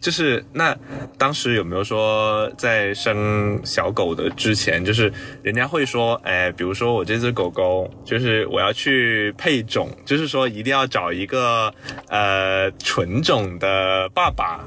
[0.00, 0.76] 就是那
[1.16, 5.12] 当时有没有说在生小狗的之前，就是
[5.42, 11.72] 人家会说，哎，比如说我这只狗狗，就是我要去配种，就是说一定要找一个
[12.08, 14.60] 呃纯种的爸爸。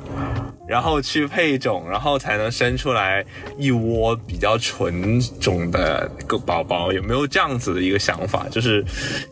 [0.67, 3.23] 然后去配种，然后才能生出来
[3.57, 8.47] 一窝比较纯种的个宝宝，有没有这样子的一个想法？
[8.49, 8.83] 就是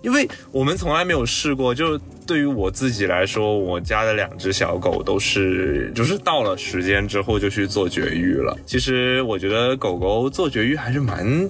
[0.01, 8.57] 因为我们从来没有试过，就对于我自己来说，我家的两只小狗都是，就是到了时间之后就去做绝育了。
[8.65, 11.49] 其实我觉得狗狗做绝育还是蛮，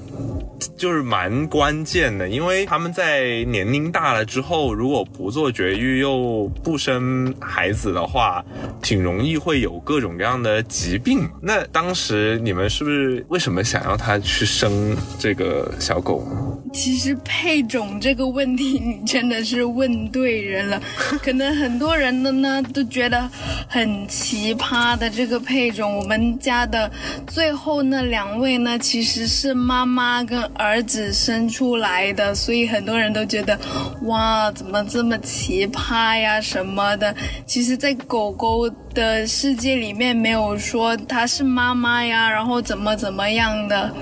[0.77, 8.43] 就是蛮关键的，因为它们在年龄大了之后，如果不做绝育又不生孩子的话，
[8.81, 11.27] 挺容易会有有各种各样的疾病。
[11.41, 16.23] 那当时你们是不是为什么想要它去生这个小狗？
[16.71, 20.79] 其实配种这个问题，你真的是问对人了。
[21.21, 23.27] 可能很多人的呢都觉得
[23.67, 25.97] 很奇葩的这个配种。
[25.97, 26.91] 我们家的
[27.25, 33.57] 最后那两位呢，其实是妈妈跟儿子生出来的，所以很多人都觉得，
[34.03, 37.15] 哇，怎么这么奇葩呀什么的。
[37.45, 43.93] 其实，在狗狗的世界里面，没有说她是妈妈呀，然后怎么怎么样的。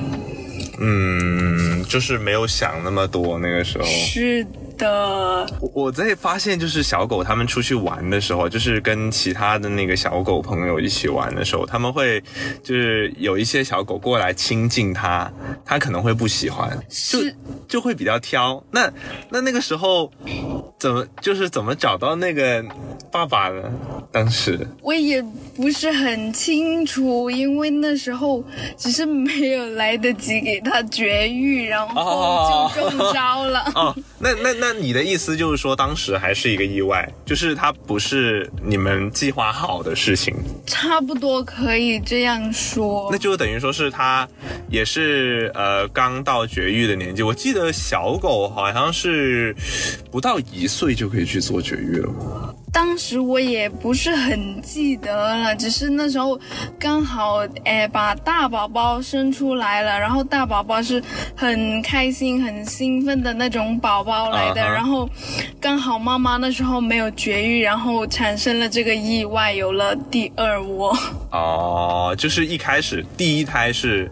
[0.80, 3.86] 嗯，就是没有想那么多，那个时候。
[3.86, 4.46] 是
[4.82, 5.48] 的。
[5.62, 12.20] 我我在发现，就是小狗它们出去玩的时候，就是跟其他的那个小狗朋友一起玩的时候，他们会
[12.64, 15.32] 就是有一些小狗过来亲近它，
[15.64, 17.36] 它可能会不喜欢，就是
[17.68, 18.62] 就会比较挑。
[18.72, 18.92] 那
[19.30, 20.12] 那那个时候
[20.80, 22.66] 怎么就是怎么找到那个
[23.12, 23.72] 爸爸呢？
[24.12, 25.22] 当时我也
[25.56, 28.44] 不是很清楚，因为那时候
[28.76, 33.72] 只是没有来得及给它绝育，然后就中招了。
[33.76, 43.10] 哦，那那那你的意思就是说，当时还是一个意外，就是它不是你们计划好的事情，差不多可以这样说。
[43.12, 44.28] 那就等于说是它
[44.70, 47.24] 也是呃刚到绝育的年纪。
[47.24, 49.56] 我记得小狗好像是
[50.12, 52.51] 不到一岁就可以去做绝育了。
[52.74, 56.40] 当时我也不是很记得了，只是那时候
[56.80, 61.04] 刚好哎把大宝宝生出来了，然后大宝宝是
[61.36, 65.08] 很开心、很兴奋的那种宝宝来的，然后
[65.60, 70.98] 刚好妈妈那时候没有绝育，然后产生了这个意外，有了第二窝。
[71.32, 74.10] 哦，就是一开始第一胎是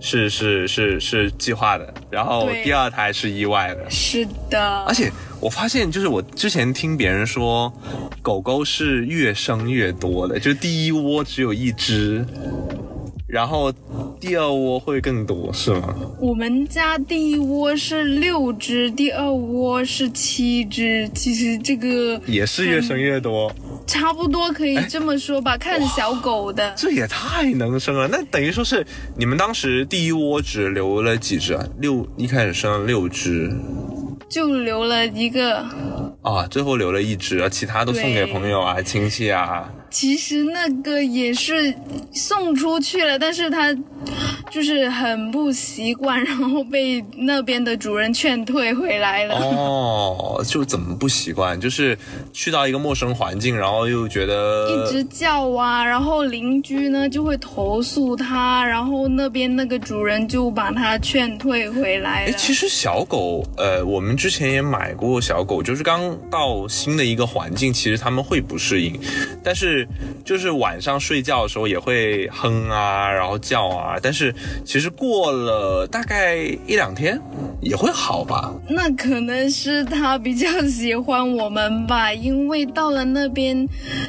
[0.00, 3.88] 是是是是计划的，然后第二胎是意外的。
[3.88, 7.72] 是的，而且我发现，就是我之前听别人说，
[8.20, 12.24] 狗狗是越生越多的，就是第一窝只有一只，
[13.26, 13.72] 然后
[14.20, 15.94] 第二窝会更多，是吗？
[16.20, 21.08] 我们家第一窝是六只，第二窝是七只。
[21.14, 23.50] 其实这个也是越生越多，
[23.86, 26.74] 差不多可以这么说吧，看小狗的。
[26.76, 28.06] 这也太能生了。
[28.08, 28.86] 那等于说是
[29.16, 31.66] 你们当时第一窝只留了几只啊？
[31.78, 33.50] 六，一开始生了六只
[34.30, 35.58] 就留了一个。
[36.22, 39.70] 啊，最后留了一只，啊，其他都送给朋友啊、亲戚啊。
[39.90, 41.74] 其实那个也是
[42.12, 43.74] 送出去了，但是他
[44.50, 49.34] 就是很不习惯，然后被那边的主人劝退回来了。
[49.34, 51.60] 哦，就怎么不习惯？
[51.60, 51.98] 就是
[52.32, 62.32] 去到一个陌生环境，然后又觉得一直叫啊，然后邻居呢就会投诉他，然后那边那个主人就把他劝退回来哎，了。
[62.34, 68.98] 其实小狗，呃，我们之前也买过小狗，就是刚到新的一个环境，其实他们会不适应，
[69.42, 69.79] 但是
[70.24, 77.20] 就是晚上睡觉的时候也会哼啊，然后叫啊，但是其实过了大概一两天
[77.60, 78.52] 也会好吧？
[78.68, 83.66] 那可能是他比较喜欢我们吧，因为到了那边，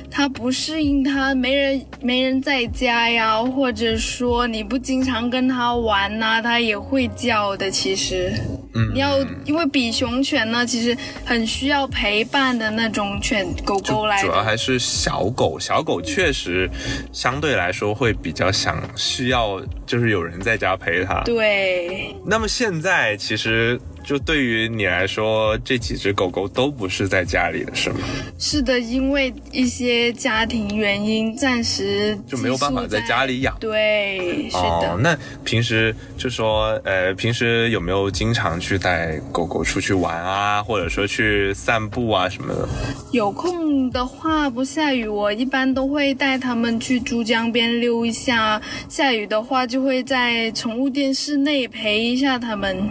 [0.10, 7.70] 他不适应他，没人没人在家呀，或者说你不经常跟他玩呐、他也会叫的。
[7.72, 8.34] 其实
[8.74, 10.96] 嗯你要因为比熊犬呢，其实
[11.26, 14.22] 很需要陪伴的那种犬狗狗来。
[14.22, 16.70] 主要还是小狗，小狗确实
[17.14, 21.22] 相对来说会比较想需要，就是有人在家陪它。
[21.24, 28.00] 对，那么现在其实就对于你来说，这几只狗狗都不是在家里的，是吗？
[28.38, 33.56] 是的，因为一些家庭原因，暂时就没有办法在家里养。
[33.60, 34.92] 对，是的。
[34.92, 42.68] 哦，那平时就说，呃，平时有没有经常去带狗狗出去玩啊，或者说去散步啊什么的？
[43.12, 52.90] 有空的话，不下雨，我一般都会带它们去珠江边溜一下；下雨的话，就会在宠物店室内陪一下它们。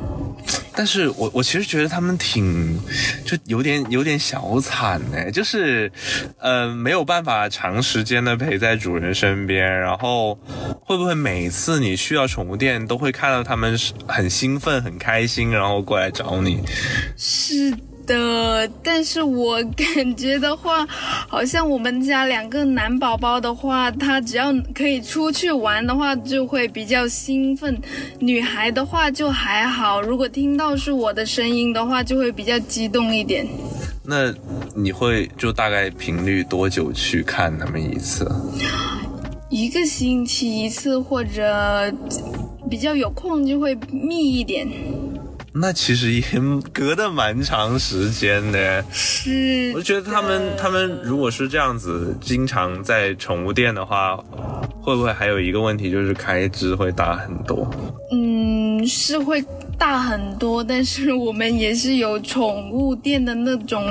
[0.74, 2.78] 但是我我其实觉得他们挺
[3.24, 5.91] 就有点有点小惨呢，就是
[6.38, 10.34] 呃没有办法长时间的陪在主人身边，然后
[10.80, 16.62] 会不会每次你去到宠物店都会看到他们很兴奋很开心，然后过来找你？
[17.16, 17.74] 是
[18.11, 20.85] 的，但是我感觉的话，
[21.29, 27.73] 好像我们家两个男宝宝的话，他只要可以出去玩的话，就会比较兴奋；
[28.19, 33.47] 女孩的话就还好，如果听到是我的声音的话，就会比较激动一点。
[34.03, 34.35] 那
[34.75, 38.29] 你会就大概频率多久去看他们一次？
[39.49, 41.95] 一个星期一次，或者
[42.69, 44.67] 比较有空就会密一点。
[45.53, 46.22] 那其实也
[46.72, 48.84] 隔得蛮长时间的。
[48.92, 54.16] 是，我觉得他们他们如果是这样子，经常在宠物店的话，
[54.80, 57.68] 会不会还有一个问题，就是开支会大很多？
[58.12, 59.44] 嗯，是会
[59.81, 63.83] 大很多，但是我们也是有宠物店的那种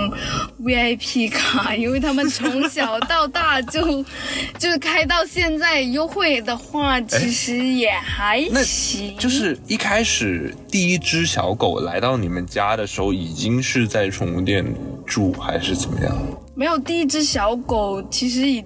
[0.61, 4.05] VIP 卡，因为他们从小到大就
[4.59, 9.17] 就是开到现在，优惠的话其实也还行。
[9.17, 14.63] 就是一开始第一只小狗来到你们家的时候，已经是在宠物店
[15.07, 16.15] 住，还是怎么样？
[16.53, 18.63] 没有第一只小狗，其实已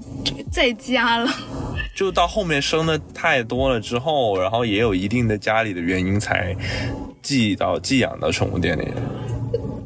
[0.51, 1.32] 在家了。
[1.95, 6.55] 就到后面生的太多了之后，然后也有一定的家里的原因，才
[7.24, 8.88] 寄到寄养的宠物店里。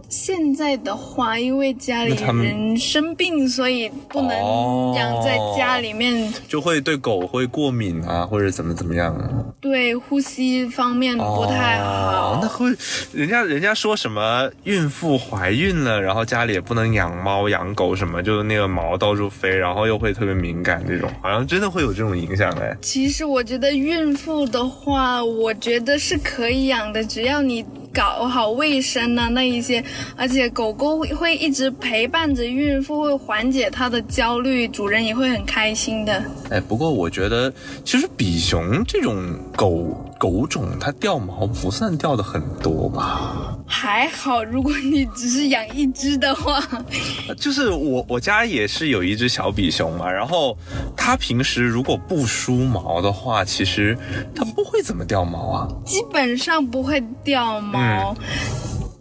[0.09, 9.29] 现在的话，因为家里人生病，所以不能哦养在家里面，就会对狗会过敏啊，或者怎么怎么样啊？
[9.59, 12.33] 对呼吸方面不太好。
[12.33, 12.73] 哦、那会，
[13.11, 22.75] 人家人家说什么孕妇怀孕了，然后家里也不能养猫养狗什么，就是那个毛到处飞，然后又会特别敏感这种，好像真的会有这种影响哎。
[22.81, 27.65] 其实我觉得孕妇的话，我觉得是可以养的，只要你
[27.97, 29.83] 搞好卫生啊那一些，
[30.15, 36.23] 而且狗狗会一直陪伴着孕妇，会缓解她的焦虑，主人也会很开心的。
[36.51, 37.51] 哎，不过我觉得
[37.83, 43.56] 其实比熊这种狗狗种，它掉毛不算掉的很多吧。
[43.67, 46.59] 还好，如果你只是养一只的话，
[47.37, 50.57] 就是我我家也是有一只小比熊嘛，然后
[50.95, 53.97] 它平时如果不梳毛的话，其实
[54.33, 55.67] 它不会怎么掉毛啊。
[55.85, 58.15] 基本上不会掉毛。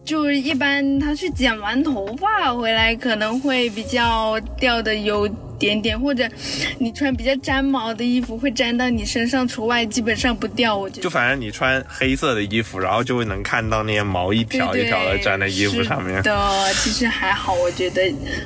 [0.04, 6.28] 就是一般它去剪完头发回来，可能会比较掉的有点点，或者
[6.78, 10.76] 你穿比较粘毛的衣服会粘到你身上，除外基本上不掉。
[10.76, 16.16] 我觉得就反正你穿黑色的衣服，然后就会能看到那些毛一条一条的粘在衣服上面。
[16.16, 18.02] 是的，其实还好，我觉得，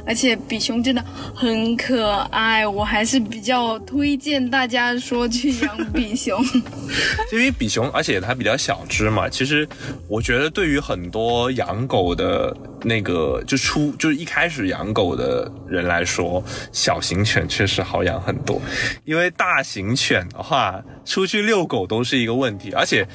[0.06, 1.04] 而且比熊真的
[1.34, 6.42] 很可爱，我还是比较推荐大家说去养比熊。
[7.32, 9.68] 因为比熊，而且它比较小只嘛，其实
[10.08, 16.42] 我觉得对于很多养狗的那个就初就是一开始养狗的人来说，
[16.72, 18.60] 小小型犬确实好养很多。
[19.06, 23.08] 因为大型犬的话，出去遛狗都是一个问题，而且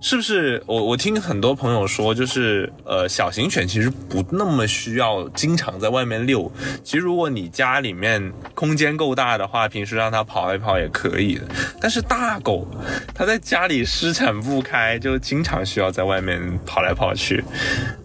[0.00, 6.50] 是不是我我听很多朋友说，就是呃小型犬其实不那么需要经常在外面遛。
[6.84, 11.42] 其实如果你家里面空间够大的话，平时让它跑一跑也可以的。
[11.80, 12.68] 但是大狗
[13.12, 17.44] 它在家里施展不开，就经常需要在外面跑来跑去，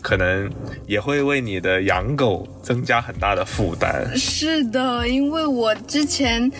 [0.01, 0.49] 可能
[0.87, 4.11] 也会为你的养狗增加很大的负担。
[4.17, 6.51] 是的，因为我之前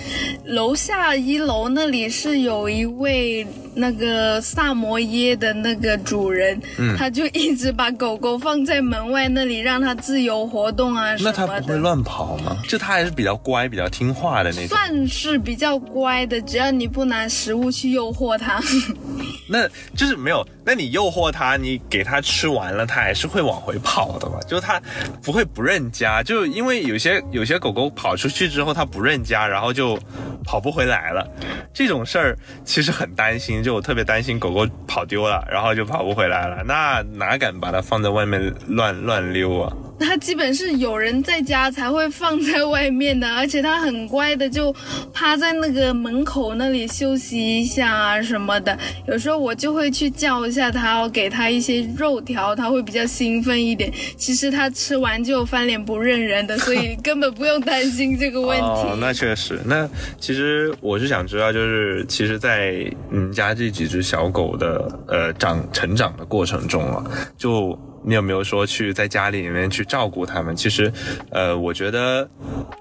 [0.45, 11.37] 楼下一楼那里是有一位那个萨摩耶的那个主人，嗯他就一直把狗狗放在门外那里，让它自由活动啊什么的。
[11.37, 12.57] 那它不会乱跑吗？
[12.67, 14.67] 就它还是比较乖、比较听话的那种。
[14.67, 18.61] 算是比较乖的，只要你不拿食物去诱惑它。
[19.49, 20.45] 那就是没有。
[20.65, 24.39] 那你诱惑它，你给它吃完了，它还是会往回跑的嘛？
[24.47, 24.81] 就它
[25.21, 29.99] 不会不认家，就因为有些有些狗狗跑出去之后，它不认家，然后就
[30.43, 31.27] 跑不回来了。
[31.73, 39.73] 这种事儿其实很担心，就我特别担心狗狗跑丢了，然后就跑不回来了，那哪敢把它放在外面乱乱溜啊？
[40.03, 44.75] 它基本是有人在家才会放在外面的，而且它很乖的，就
[45.13, 48.77] 趴在那个门口那里休息一下啊什么的。
[49.07, 53.91] 有时候我就会去叫一下它，给它一些肉条，它会比较兴奋一点。
[54.17, 58.63] 其实它吃完就翻脸不认人的，所以 根本不用担心这个问题。
[58.65, 59.59] 哦，那确实。
[59.65, 59.89] 那
[60.19, 67.03] 其实我是想知道，就是其实，在你们家这几只小狗的呃长成长的过程中啊，
[67.37, 67.77] 就。
[68.05, 70.55] 你有没有说去在家里面去照顾它们？
[70.55, 70.91] 其实，
[71.29, 72.29] 呃，我觉得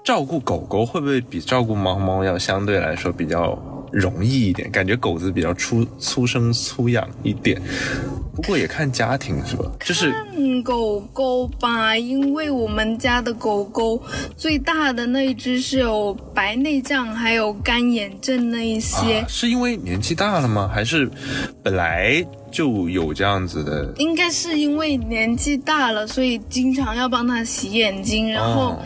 [0.03, 3.57] 照顾狗狗会不会比照顾猫猫要相对来说比较
[3.91, 4.69] 容易一点？
[4.71, 7.61] 感觉狗子比较粗粗生粗养一点。
[8.35, 9.71] 不过也看家庭是吧？
[9.79, 10.11] 就是
[10.63, 14.01] 狗狗吧，因为我们家的狗狗
[14.35, 19.23] 最大的那一只是有白内障还有干眼症那一些。
[19.27, 20.69] 是因为年纪大了吗？
[20.73, 21.07] 还是
[21.61, 22.25] 本来？
[22.53, 28.79] 就有这样子的，应该是因为年纪大了，所以经常要帮他洗眼睛，然后。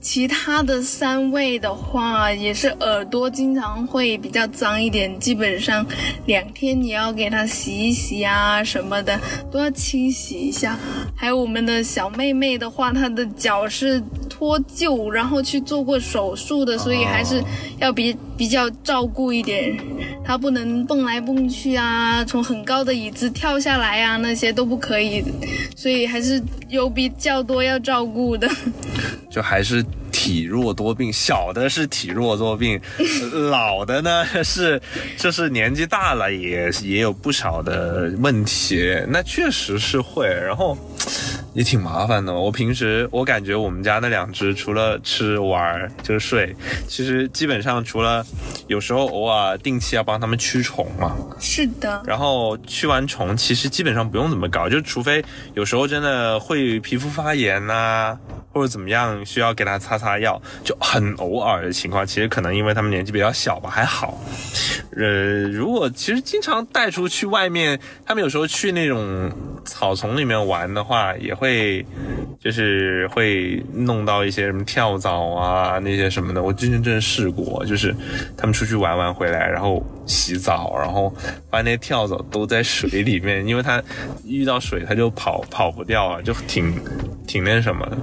[0.00, 5.84] 其他的三位的话，也是耳朵经常会比较脏一点，基本上
[6.24, 9.20] 两天也要给它洗一洗啊什么的，
[9.52, 10.78] 都要清洗一下。
[11.14, 17.42] 还有我们的小妹妹的话，她的脚是脱臼，然后去做过手术的，所以还是
[17.78, 19.76] 要比比较照顾一点。
[20.24, 25.22] 她不能蹦来蹦去啊，从很高的椅子跳下来啊，那些都不可以，
[25.76, 28.48] 所以还是有比较多要照顾的。
[29.28, 29.84] 就还是。
[30.12, 32.80] 体弱多病，小的是体弱多病，
[33.50, 34.80] 老的呢是
[35.16, 40.76] 就是年纪大了也也有不少的问题，那确实是会，然后
[41.54, 42.32] 也挺麻烦的。
[42.32, 46.54] 我平时我感觉我们家那两只除了吃玩就是睡，
[46.86, 48.24] 其实基本上除了
[48.68, 52.02] 有时候偶尔定期要帮他们驱虫嘛，是的。
[52.06, 55.24] 然后驱完虫，其实基本上不用怎么搞，就除非
[55.54, 58.18] 有时候真的会皮肤发炎呐。
[58.52, 62.04] 或者怎么样，需要给它擦擦药，就很偶尔的情况。
[62.04, 64.20] 其实可能因为他们年纪比较小吧，还好。
[64.96, 69.30] 呃，如果其实经常带出去外面，他们有时候去那种
[69.64, 71.86] 草丛里面玩的话，话也会
[72.40, 76.42] 就是会弄到一些什么跳蚤啊那些什么的。
[76.42, 77.94] 我真真正试过，就是
[78.36, 79.80] 他们出去玩玩回来，然后
[80.10, 81.10] 洗澡，然后
[81.50, 83.82] 发现那跳蚤都在水里面，因为它
[84.26, 86.74] 遇到水它就跑跑不掉啊，就挺
[87.26, 87.96] 挺那什么的。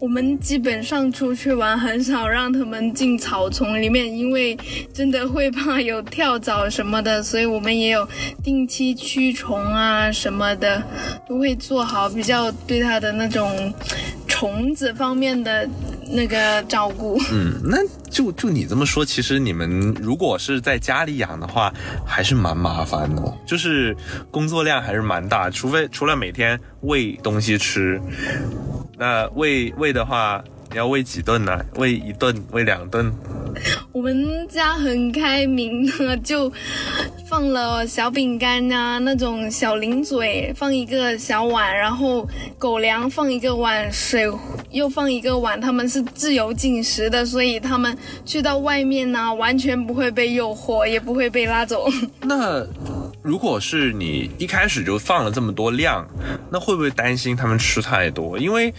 [0.00, 4.58] 我们基本上出去玩很少让他们进草丛里面，因为
[4.92, 8.06] 真的会怕有跳蚤什么的，所以我们也有
[8.42, 10.82] 定期驱虫啊什么的，
[11.28, 13.72] 都会做好比较对它的那种
[14.26, 15.66] 虫子方面的
[16.10, 17.18] 那个照顾。
[17.30, 17.78] 嗯，那
[18.10, 21.72] 就就你这么说，其实你们如果是在家里养的话，
[22.06, 23.96] 还是蛮麻烦的，就是
[24.30, 28.00] 工作量还是蛮大，除非除了每天喂东西吃。
[28.96, 31.58] 那喂喂的话，你要喂几顿呢？
[31.76, 33.12] 喂一顿，喂两顿？
[33.92, 36.52] 我们家很开明的，就
[37.34, 42.24] 放了小饼干啊，那种小零嘴，放一个小碗，然后
[42.60, 44.24] 狗粮放一个碗，水
[44.70, 51.88] 又放一个碗，他们是自由进食的，所以他们去到外面呢，完全不会被诱惑，也不会被拉走。
[52.22, 52.64] 那。
[53.24, 56.06] 如果是你一开始就放了这么多量，
[56.52, 58.38] 那会不会担心它们吃太多？
[58.38, 58.72] 因为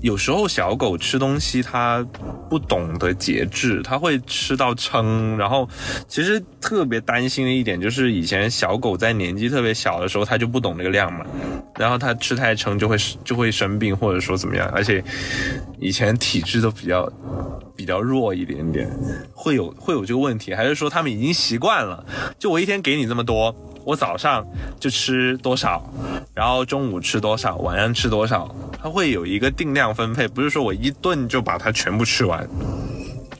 [0.00, 2.06] 有时候小狗吃东西它
[2.48, 5.36] 不懂得节制，它会吃到撑。
[5.36, 5.68] 然后
[6.06, 11.26] 其实特别担心的一点就是，以前小狗在年纪特别小的时候，它就不懂那个量嘛，
[11.76, 14.68] 然后它吃太撑就会就会生病，或者说怎么样。
[14.68, 15.02] 而且
[15.80, 17.12] 以前体质都比较
[17.80, 18.86] 比较弱一点点，
[19.32, 22.04] 会有会有这个问题，还是说他们已经习惯了？
[22.38, 23.56] 就我一天给你这么多。
[23.86, 24.46] 我早上
[24.78, 25.82] 就吃多少，
[26.34, 32.46] 然后中午吃多少，晚上吃多少，它会有一个定量分配，不是说我一顿就把它全部吃完。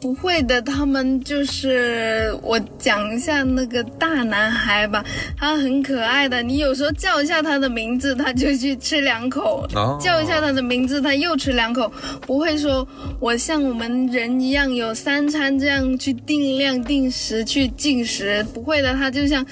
[0.00, 5.04] 不会的，他们就是我讲一下那个大男孩吧，
[5.36, 6.42] 他很可爱的。
[6.42, 9.66] 你有时候叫一下他的名字，他就去吃两口；
[10.00, 11.92] 叫一下他的名字，他又吃两口。
[12.22, 12.86] 不会说
[13.20, 19.44] 我像我们人一样有三餐这样去定量定时去进食，不会的，他就像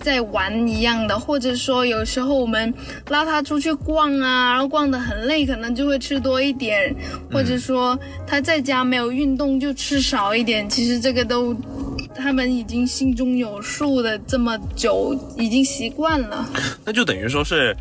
[0.00, 1.18] 在玩一样的。
[1.18, 2.72] 或者说有时候我们
[3.08, 6.94] 拉他出去逛啊，然后逛得很累，可能就会吃多一点；
[7.32, 9.95] 或者说他在家没有运动就吃。
[10.00, 11.54] 少一点，其实这个都
[12.16, 16.48] 他们已经心中有数的这么久，已经习惯了。
[16.84, 17.76] 那就等于说是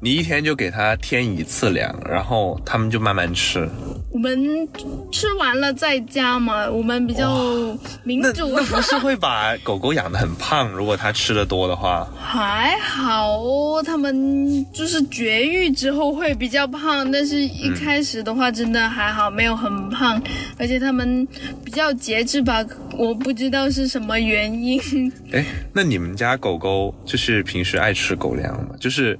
[0.00, 3.68] 你一天就给它添一次粮，然后他们就慢慢吃。
[4.10, 4.68] 我们
[5.12, 8.50] 吃完了再加嘛，我们比较民主。
[8.54, 10.68] 那不是会把狗狗养得很胖？
[10.70, 13.40] 如果它吃的多的话，还好，
[13.84, 20.20] 他们就是绝育之后会比较胖，但是一开始的话真的还好，没有很胖，
[20.58, 21.26] 而且他们
[21.62, 22.64] 比较节制吧，
[22.96, 24.80] 我不知道是什么原因。
[25.32, 28.70] 哎，那你们家狗狗就是平时爱吃狗粮吗？
[28.80, 29.18] 就是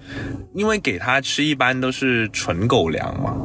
[0.54, 3.36] 因为给它吃一般都是纯狗粮嘛。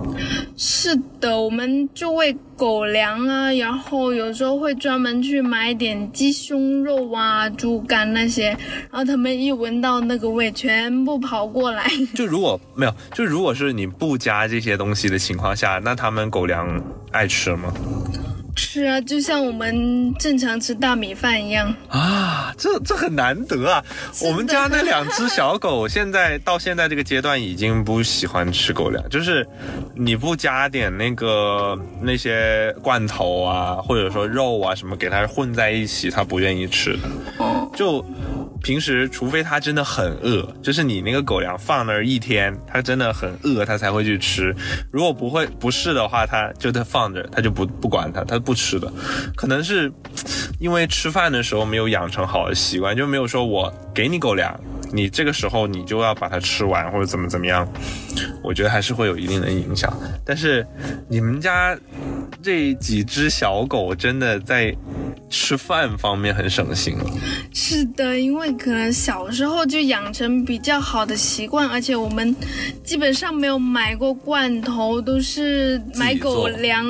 [0.58, 8.50] 是的，我们就喂狗粮啊，然后有时候会专门去买点鸡胸肉啊、猪肝那些，
[8.90, 11.84] 然后它们一闻到那个味，全部跑过来。
[12.16, 16.82] 就如果没有，就如果是你不加这些东西的情况下，那它们狗粮
[17.12, 17.74] 爱吃吗？
[18.56, 21.74] 吃啊，就像我们正常吃大米饭一样。
[21.90, 23.84] 啊，这这很难得啊！
[24.22, 29.48] 我们家那两只小狗现在到现在这个阶段已经不喜欢吃狗粮，就是
[29.96, 37.00] 你不加点那个那些罐头啊，或者说肉啊什么给它混在一起，它不愿意吃的。
[37.40, 38.04] 哦，就
[38.64, 44.56] 平时，除非它真的很饿，就是你那个狗粮放那儿一天，它真的很饿，它才会去吃。
[44.90, 48.92] 如果不会不是的话，它就它放着，它就不不管它，它不吃的。
[49.36, 49.92] 可能是
[50.60, 54.58] 因为吃饭的时候没有养成好的习惯，就没有说我给你狗粮，
[54.94, 57.68] 你这个时候你就要把它吃完或者怎么怎么样。
[58.44, 59.92] 我觉得还是会有一定的影响。
[60.26, 60.66] 但是
[61.10, 61.78] 你们家
[62.42, 64.76] 这几只小狗真的在
[65.30, 67.06] 吃饭方面很省心了。
[67.54, 72.36] 是的，因为可能小时候就养成比较好的习惯，而且我们
[72.84, 76.86] 基本上没有买过罐头，都是买狗粮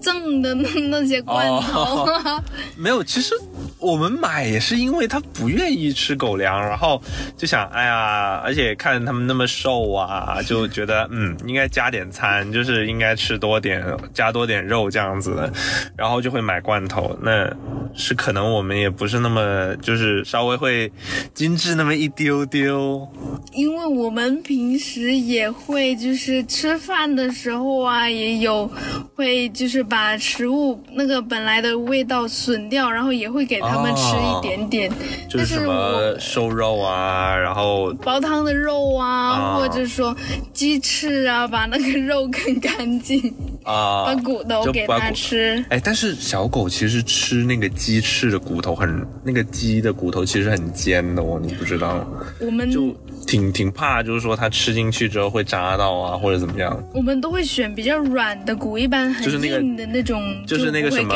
[0.00, 1.80] 赠的那那些罐头。
[1.80, 2.42] 哦
[2.76, 3.34] 没有，其实
[3.78, 7.00] 我们买也是因为它不愿意吃狗粮，然后
[7.36, 15.52] 就想，哎呀，而且看他们那么瘦啊，就觉得嗯，应该加点餐，就是应该吃多点，加多点肉这样子的，
[15.96, 17.16] 然后就会买罐头。
[17.22, 17.50] 那
[17.94, 20.92] 是可能我们也不是那么，就是稍微会
[21.34, 23.08] 精致那么一丢丢。
[23.52, 28.70] 因为我们平时也会就是吃饭的时候啊，也有
[29.14, 34.90] 会就是把食物那个本来的味道损掉，然后也会给他们吃一点点。
[35.28, 39.54] 就是什么瘦肉啊，然后煲汤的肉啊，啊。
[39.56, 40.14] 或者说
[40.52, 43.34] 鸡翅啊，把那个肉啃干净，
[43.64, 45.64] 啊，把骨头给它吃。
[45.68, 52.06] 哎，但是小狗其实吃那个鸡翅的骨头很，那个鸡的骨头其实很尖的哦，你不知道吗？
[52.40, 52.94] 我们就
[53.26, 56.82] 挺挺怕，就是说它吃进去之后会扎到啊，或者怎么样。
[56.94, 61.14] 我们都会选比较软的骨，一般很硬的那种就是那个什么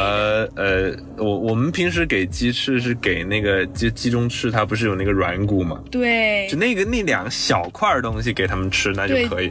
[0.57, 5.81] 呃，我我们平时给鸡翅是给那个鸡鸡中翅，它不是有那个软骨嘛？
[5.91, 9.51] 对就，那个那两小块东西给它们吃，那就可以。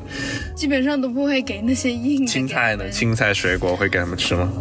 [0.56, 2.28] 基本上都不会给那些硬的。
[2.28, 2.83] 青菜呢？
[2.92, 4.52] 青菜水果会给他们吃吗？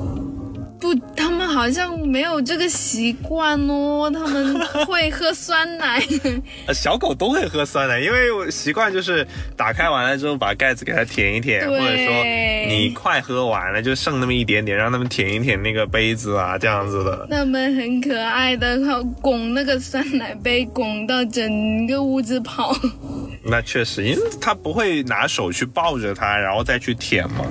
[0.81, 6.05] 不，他们好像没有这个习惯哦，他们会喝酸奶。
[6.67, 9.25] 呃，小狗都会喝酸奶，因为我习惯就是
[9.57, 12.25] 打开完了之后把盖子给它舔一舔，或者说
[12.67, 17.29] 你快喝完了就剩那么一点点，让他们舔一舔那个杯子啊，这样子的。
[17.31, 22.75] 他们很可爱的，靠拱那个酸奶杯，拱到整个屋子跑。
[23.45, 27.47] 那确实，因为它不会拿手去抱着它，然后再去舔嘛。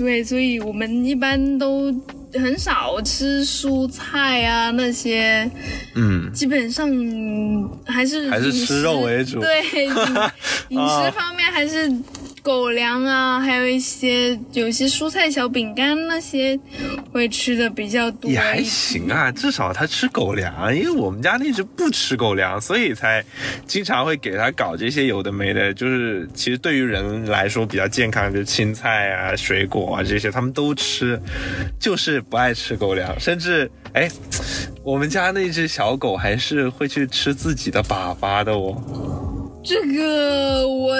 [0.00, 1.94] 对，所以我们一般都
[2.32, 5.50] 很少吃蔬菜啊那些，
[5.94, 6.88] 嗯，基本上
[7.84, 9.40] 还是还是吃肉为主。
[9.40, 9.92] 对，饮
[10.70, 11.86] 饮食方面还是
[12.42, 16.58] 狗粮啊，还有一些有一些蔬菜小饼干那些
[17.12, 18.30] 会吃的比较多。
[18.30, 23.24] 也还行啊，至少它吃狗粮，因为我们家那只不吃狗粮，所以才
[23.66, 25.72] 经常会给它搞这些有的没的。
[25.74, 31.20] 就是其实对于人来说比较健康，就是青菜啊、水果啊这些，他们都吃，
[31.78, 33.18] 就是不爱吃狗粮。
[33.20, 34.08] 甚至哎，
[34.82, 38.76] 我们家那只小狗还是会去吃自己的粑粑的哦。
[39.62, 40.96] 这个我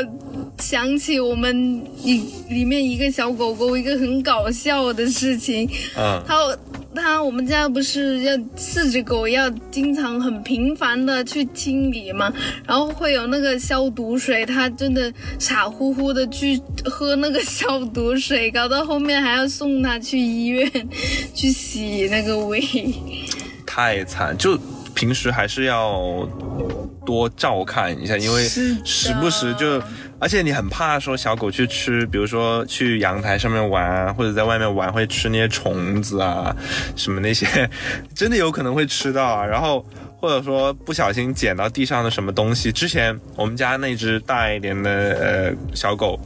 [0.60, 6.36] 想起我们里里面一个小狗狗一个很搞笑的事情，嗯，它
[6.94, 12.32] 它我们家不是要四只狗要经常很频繁的去清理嘛，
[12.66, 20.70] 然后会有那个消毒水，它真的傻乎乎的去喝那个消毒水，搞到后面还要送它去医院
[21.34, 22.62] 去洗那个胃。
[23.64, 24.58] 太惨，就
[24.94, 26.28] 平时还是要
[27.06, 29.80] 多照看一下，因为时不时就，
[30.20, 36.54] 而且你很怕说小狗去吃，比如说去阳台上面玩，或者在外面玩会吃那些虫子啊，
[36.94, 37.46] 什么那些，
[38.14, 39.46] 真的有可能会吃到啊。
[39.46, 39.84] 然后
[40.18, 46.20] 或者说不小心捡到地上的什么东西，之前我们家那只大一点的呃小狗，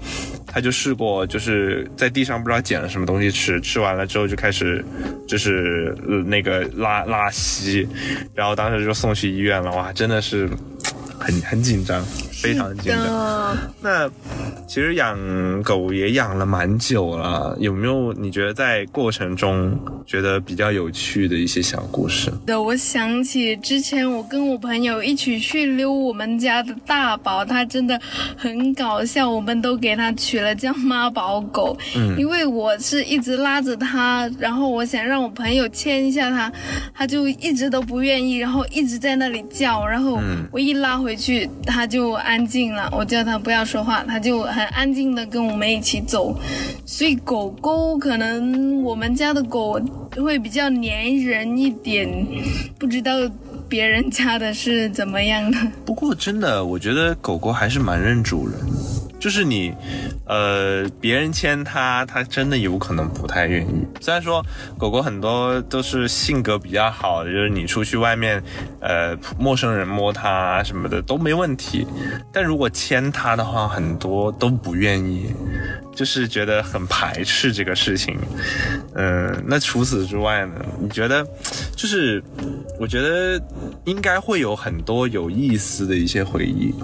[0.44, 4.84] 它就试过，就是在地上不知道捡了什么东西吃，吃完了之后就开始
[5.28, 5.96] 就是、
[6.26, 7.88] 那个拉拉稀，
[8.34, 10.50] 然后当时就送去医院了，哇，真的是
[11.18, 12.04] 很很紧张，
[12.44, 13.02] 非常紧张。
[13.02, 14.10] 的，那
[14.66, 22.30] 其实养狗也养了蛮久了，有没有你觉得在过程中觉得比较有趣的一些小故事？
[22.46, 27.98] 对，我想起之前我跟我朋友一起去溜我们家的大宝，它真的
[28.36, 36.52] 很搞笑，我们都给它取了叫妈宝狗，嗯因为我是一直拉着它，然后我想让我朋友牵一下它，
[36.94, 46.36] 它就一直都不愿意，然后一直在那里叫，然后嗯我一拉回去，它就安静了，我叫它不要说话，它就很安静的跟我们一起走，
[46.84, 49.80] 所以狗狗可能我们家的狗
[50.16, 52.08] 会比较粘人一点，
[52.76, 53.12] 不知道
[53.68, 55.56] 别人家的是怎么样的。
[55.84, 58.58] 不过真的，我觉得狗狗还是蛮认主人。
[59.24, 59.72] 就是你，
[60.26, 63.72] 呃，别人牵它，它真的有可能不太愿意。
[63.98, 64.44] 虽然说
[64.76, 68.44] 狗狗很多都是性格比较好，就是你出去外面，
[68.80, 71.86] 呃，陌生人摸它什么的都没问题，
[72.34, 75.32] 但如果牵它的话，很多都不愿意，
[75.94, 78.18] 就是觉得很排斥这个事情。
[78.94, 80.62] 嗯，那除此之外呢？
[80.78, 81.26] 你觉得，
[81.74, 82.22] 就是
[82.78, 83.42] 我觉得
[83.86, 86.74] 应该会有很多有意思的一些回忆。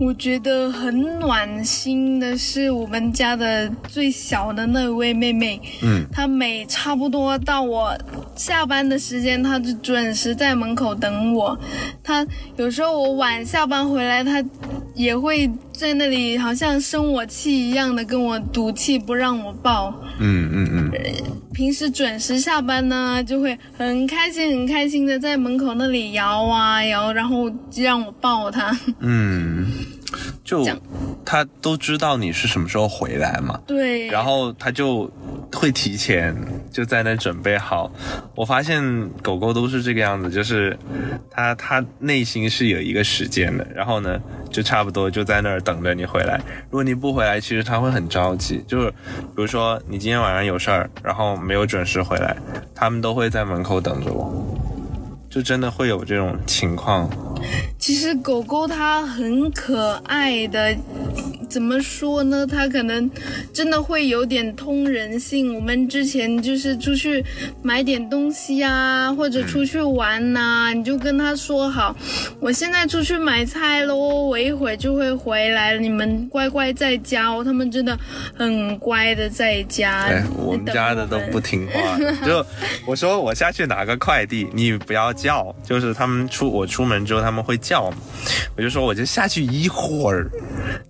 [0.00, 7.96] 我觉得很暖心的是我们家的最小的那位妹妹，嗯，她每差不多到我
[8.34, 11.56] 下班的时间，她就准时在门口等我。
[12.02, 12.26] 她
[12.56, 14.44] 有时候我晚下班回来，她
[14.94, 19.92] 也会在那里好像生我气一样的跟我赌气，不让我抱。
[20.20, 20.90] 嗯嗯嗯，
[21.52, 28.78] 平时准时下班呢，就会很开心很开心的在门口那里摇啊摇，然后让我抱他。
[29.00, 29.66] 嗯，
[30.44, 30.64] 就
[31.24, 35.10] 他都知道你是什么时候回来嘛，对，然后他就
[35.50, 36.36] 会提前
[36.70, 37.90] 就在那准备好。
[38.34, 40.78] 我发现狗狗都是这个样子，就是
[41.30, 46.38] 它它内心是有一个时间的，然后呢就差不多就在那儿等着你回来。
[46.70, 48.62] 如果你不回来，其实它会很着急。
[48.68, 52.36] 就是比如说你今天晚上有事儿，然后没有准时回来，
[52.74, 54.60] 它们都会在门口等着我。
[55.34, 57.10] 就真的会有这种情况，
[57.76, 60.72] 其实狗狗它很可爱的，
[61.50, 62.46] 怎么说呢？
[62.46, 63.10] 它可能
[63.52, 65.52] 真的会有点通人性。
[65.56, 67.24] 我们之前就是出去
[67.62, 71.96] 买点东西啊，或者出去玩呐、你就跟它说好，
[72.38, 77.42] 我现在出去买菜喽，我一会儿就会回来，你们乖乖在家哦。
[77.44, 77.98] 它们真的
[78.36, 80.02] 很乖的在家。
[80.02, 82.46] 哎，我们家的都不听话，就
[82.86, 87.96] 我说我下去拿个快递，你不要叫，就是他们出我出门之后他们会叫嘛，
[88.56, 90.30] 我就说我就下去一会儿，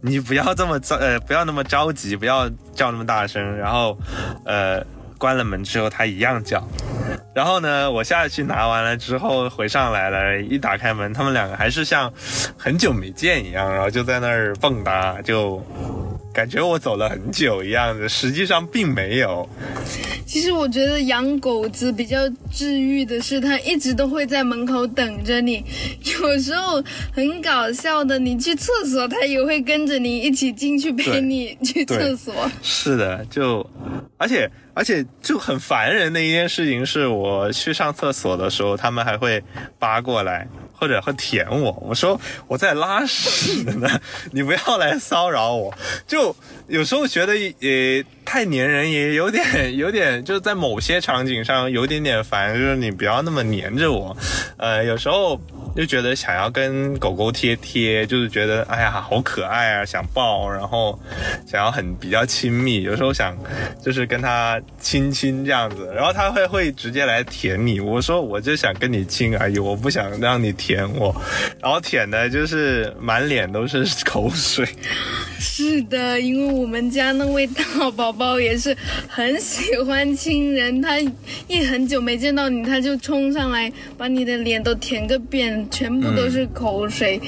[0.01, 3.97] 你不要这么着呃不要那么着急，不要叫那么大声，然后
[4.45, 4.85] 呃
[5.19, 6.67] 关了门之后他一样叫。
[7.33, 12.13] 然后呢，我下去拿完了之后回上来了，一打开门，他们两个还是像
[12.59, 15.65] 很久没见一样，然后就在那儿蹦跶，就
[16.35, 19.49] 感觉我走了很久一样的，实际上并没有。
[20.27, 22.19] 其实我觉得养狗子比较
[22.53, 25.65] 治愈的是，它一直都会在门口等着你。
[26.21, 26.83] 有时候
[27.13, 32.35] 很搞笑的，你去厕所，它也会跟着你一起进去陪你 去厕所。
[32.61, 33.65] 是的，就
[34.19, 39.41] 而且而且就很烦人的一件事情是，我去上厕所的时候，他们还会
[39.79, 40.49] 扒过来。
[40.77, 43.89] 或者会舔我，我说我在拉屎呢，
[44.33, 45.73] 你不要来骚扰我。
[46.07, 46.24] 就
[46.69, 49.45] 有时候觉得也太粘人，也有点
[49.77, 54.17] 有点，就是在某些场景上有点点烦，就是你不要那么粘着我。
[54.57, 55.41] 呃，有时候
[55.77, 60.99] 就觉得想要跟狗狗贴贴，就是觉得哎呀好可爱啊，想抱，然后
[61.47, 63.37] 想要很比较亲密，有时候想
[63.83, 67.81] 就是跟它亲亲这样子，然后它会会直接来舔你。
[67.81, 71.15] 我说我就想跟你亲而已，我不想让你舔我，
[71.61, 74.67] 然后舔的就是满脸都是口水。
[75.39, 78.75] 是的，因为我们家那位大宝宝也是
[79.09, 80.99] 很喜欢亲人，他
[81.47, 87.21] 一很久没见到你，他就冲上来把你的脸都舔个遍，全部都是口水。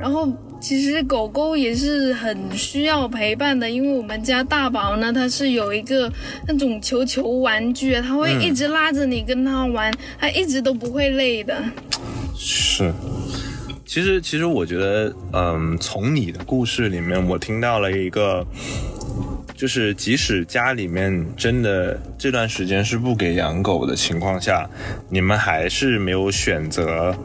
[0.00, 6.10] 然后其实狗狗也是很需要陪伴的，因为我们家大宝呢，它是有一个
[6.48, 11.62] 那种球球玩具，它会一直拉着你跟它玩，它一直都不会累的。
[12.34, 12.92] 是，
[13.84, 18.44] 其实，其实我觉得，嗯，从你的故事里面，我听到了一个，
[19.56, 24.68] 就是即使家里面真的这段时间是不给养狗的情况下，
[25.08, 27.16] 你们还是没有选择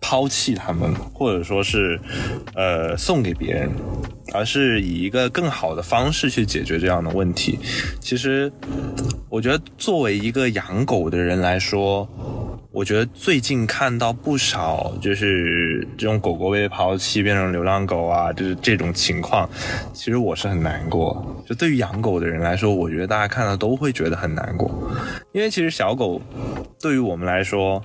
[0.00, 1.98] 抛弃它们，或者说是，
[2.54, 3.70] 呃，送给别人，
[4.34, 7.58] 而是以一个更好的方式去解决这样的问题。
[7.98, 8.52] 其实，
[9.30, 12.06] 我觉得作为一个养狗的人来说，
[12.72, 19.48] 我觉得最近看到不少就是这种狗狗被抛弃变成流浪狗啊，就是这种情况，
[19.92, 21.42] 其实我是很难过。
[21.44, 24.70] 就对于养狗的人来说，我觉得大家看到都会觉得很难过，
[25.32, 26.22] 因为其实小狗
[26.80, 27.82] 对于我们来说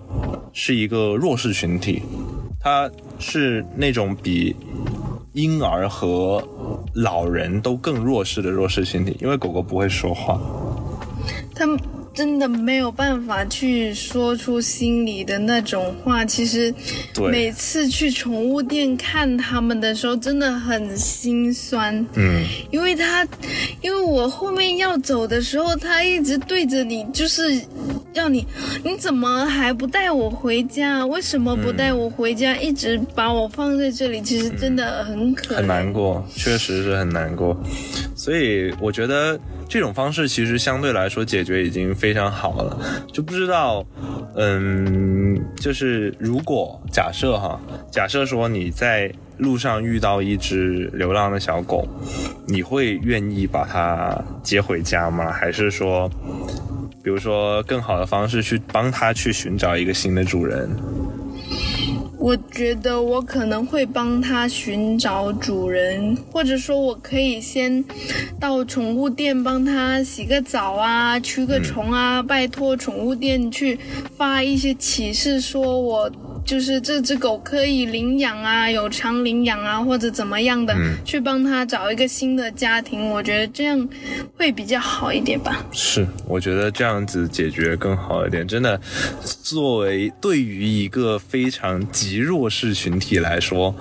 [0.54, 2.04] 是一个弱势群体，
[2.60, 4.56] 它是那种比
[5.34, 6.48] 婴儿和
[6.94, 10.40] 老人都更弱势的弱势群体，因为狗狗不会说话。
[11.56, 11.80] 他们
[12.16, 16.24] 真的没有办法去说出心里的那种话。
[16.24, 16.74] 其实
[17.30, 21.94] 每次去宠物店看他们的时候，真的很心酸。
[22.16, 23.28] 嗯，因为他，
[23.82, 27.62] 因为我后面要走的时候，他一直对着你，就是
[28.14, 28.48] 要你，
[28.84, 31.06] 你怎么还不带我回家？
[31.06, 32.56] 为什么不带我回家？
[32.56, 35.58] 一直把我放在这里，其实真的很可怜。
[35.58, 37.62] 很难过，确实是很难过。
[38.16, 39.38] 所以我觉得
[39.68, 42.80] 这种方式其实相对来说解决已经非常好了。
[43.12, 43.86] 就不知道，
[44.36, 47.60] 嗯，就是如果假设哈，
[47.92, 51.88] 假设说你在路上遇到一只流浪的小狗，
[52.48, 55.32] 你会愿意把它接回家吗？
[55.32, 56.10] 还是说，
[57.04, 60.70] 比如说更好的方式去帮它去寻找一个新的主人？
[62.26, 67.86] 我觉得我可能会帮它寻找主人，或者说我可以先
[68.40, 73.78] 到宠物店帮它洗个澡啊，驱个虫啊，拜托宠物店去
[74.18, 76.12] 发一些启示，说我
[76.46, 83.10] 就是这只狗可以领养啊，有偿领养啊，或者怎么样的，去帮它找一个新的家庭。
[83.10, 83.90] 我觉得这样
[84.38, 85.66] 会比较好一点吧。
[85.72, 88.48] 是，我觉得这样子解决更好一点。
[88.48, 88.80] 真的，
[89.42, 93.74] 作为对于一个非常极弱势群体来说，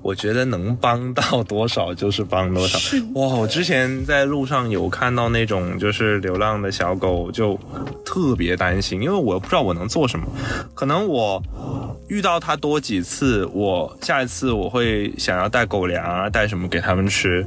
[0.00, 2.78] 我觉得能帮到多少就是帮多少。
[3.14, 7.58] 哇，我之前在路上有看到那种就是流浪的小狗，就
[8.04, 10.26] 特别担心，因为我不知道我能做什么。
[10.74, 11.42] 可能我
[12.08, 17.46] 遇到它多几次，我下一次我会想要带狗粮啊，带什么给它们吃，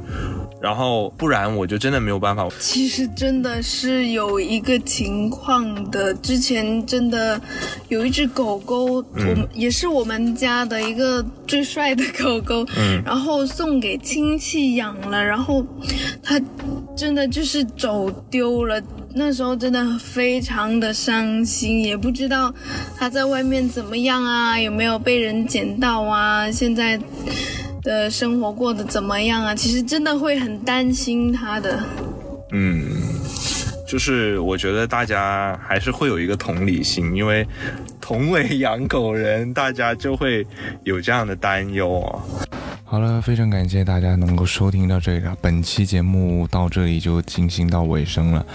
[0.60, 2.48] 然后不然我就真的没有办法。
[2.58, 7.40] 其实真的是有一个情况的，之前真的
[7.88, 15.64] 有一只狗狗，我们也是我们家的一个最帅的狗狗，嗯然后送给亲戚养了，然后
[16.22, 16.40] 它
[16.96, 18.82] 真的就是走丢了。
[19.18, 22.54] 那时候真的非常的伤心，也不知道
[22.96, 26.98] 他在外面怎么样啊，有没有被人捡到啊，现在
[27.82, 29.52] 的生活过得怎么样啊？
[29.52, 31.82] 其实真的会很担心他的。
[32.52, 32.86] 嗯，
[33.88, 37.46] 就是我觉得大家还是会有一个同理心，因为
[38.02, 40.46] 同为养狗人，大家就会
[40.84, 42.20] 有这样的担忧啊。
[42.84, 45.34] 好了，非常感谢大家能够收听到这里了。
[45.40, 48.46] 本期节目到这里就进行到尾声了。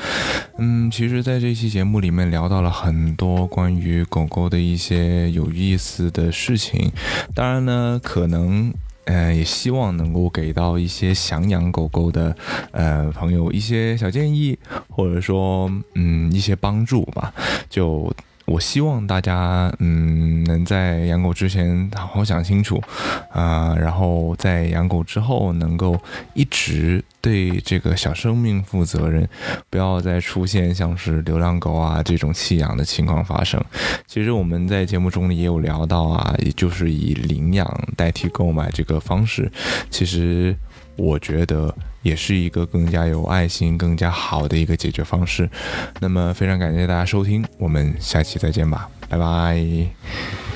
[0.59, 6.91] 嗯，其实，在这期节目里面聊到了很多关于狗狗的一些有意思的事情。
[7.33, 8.71] 当然呢，可能。
[9.05, 12.35] 呃，也希望能够给到一些想养狗狗的
[12.71, 14.57] 呃朋友一些小建议，
[14.89, 17.33] 或者说嗯一些帮助吧。
[17.69, 18.13] 就
[18.45, 22.81] 我希望大家嗯能在养狗之前好好想清楚，
[23.31, 25.99] 啊、然后在养狗之后能够
[26.33, 29.27] 一直对这个小生命负责任，
[29.69, 33.63] 不要再出现像是流浪狗啊这种弃养的情况发生。
[34.07, 37.65] 其实我们在节目中也有聊到啊，也就是以领养
[37.95, 39.49] 代替购买这个方式，
[39.89, 40.55] 其实
[40.95, 45.49] 我觉得也是一个更加有爱心、更加好的一个解决方式。
[45.99, 50.52] 那么非常感谢大家收听，我们下期再见吧，拜拜。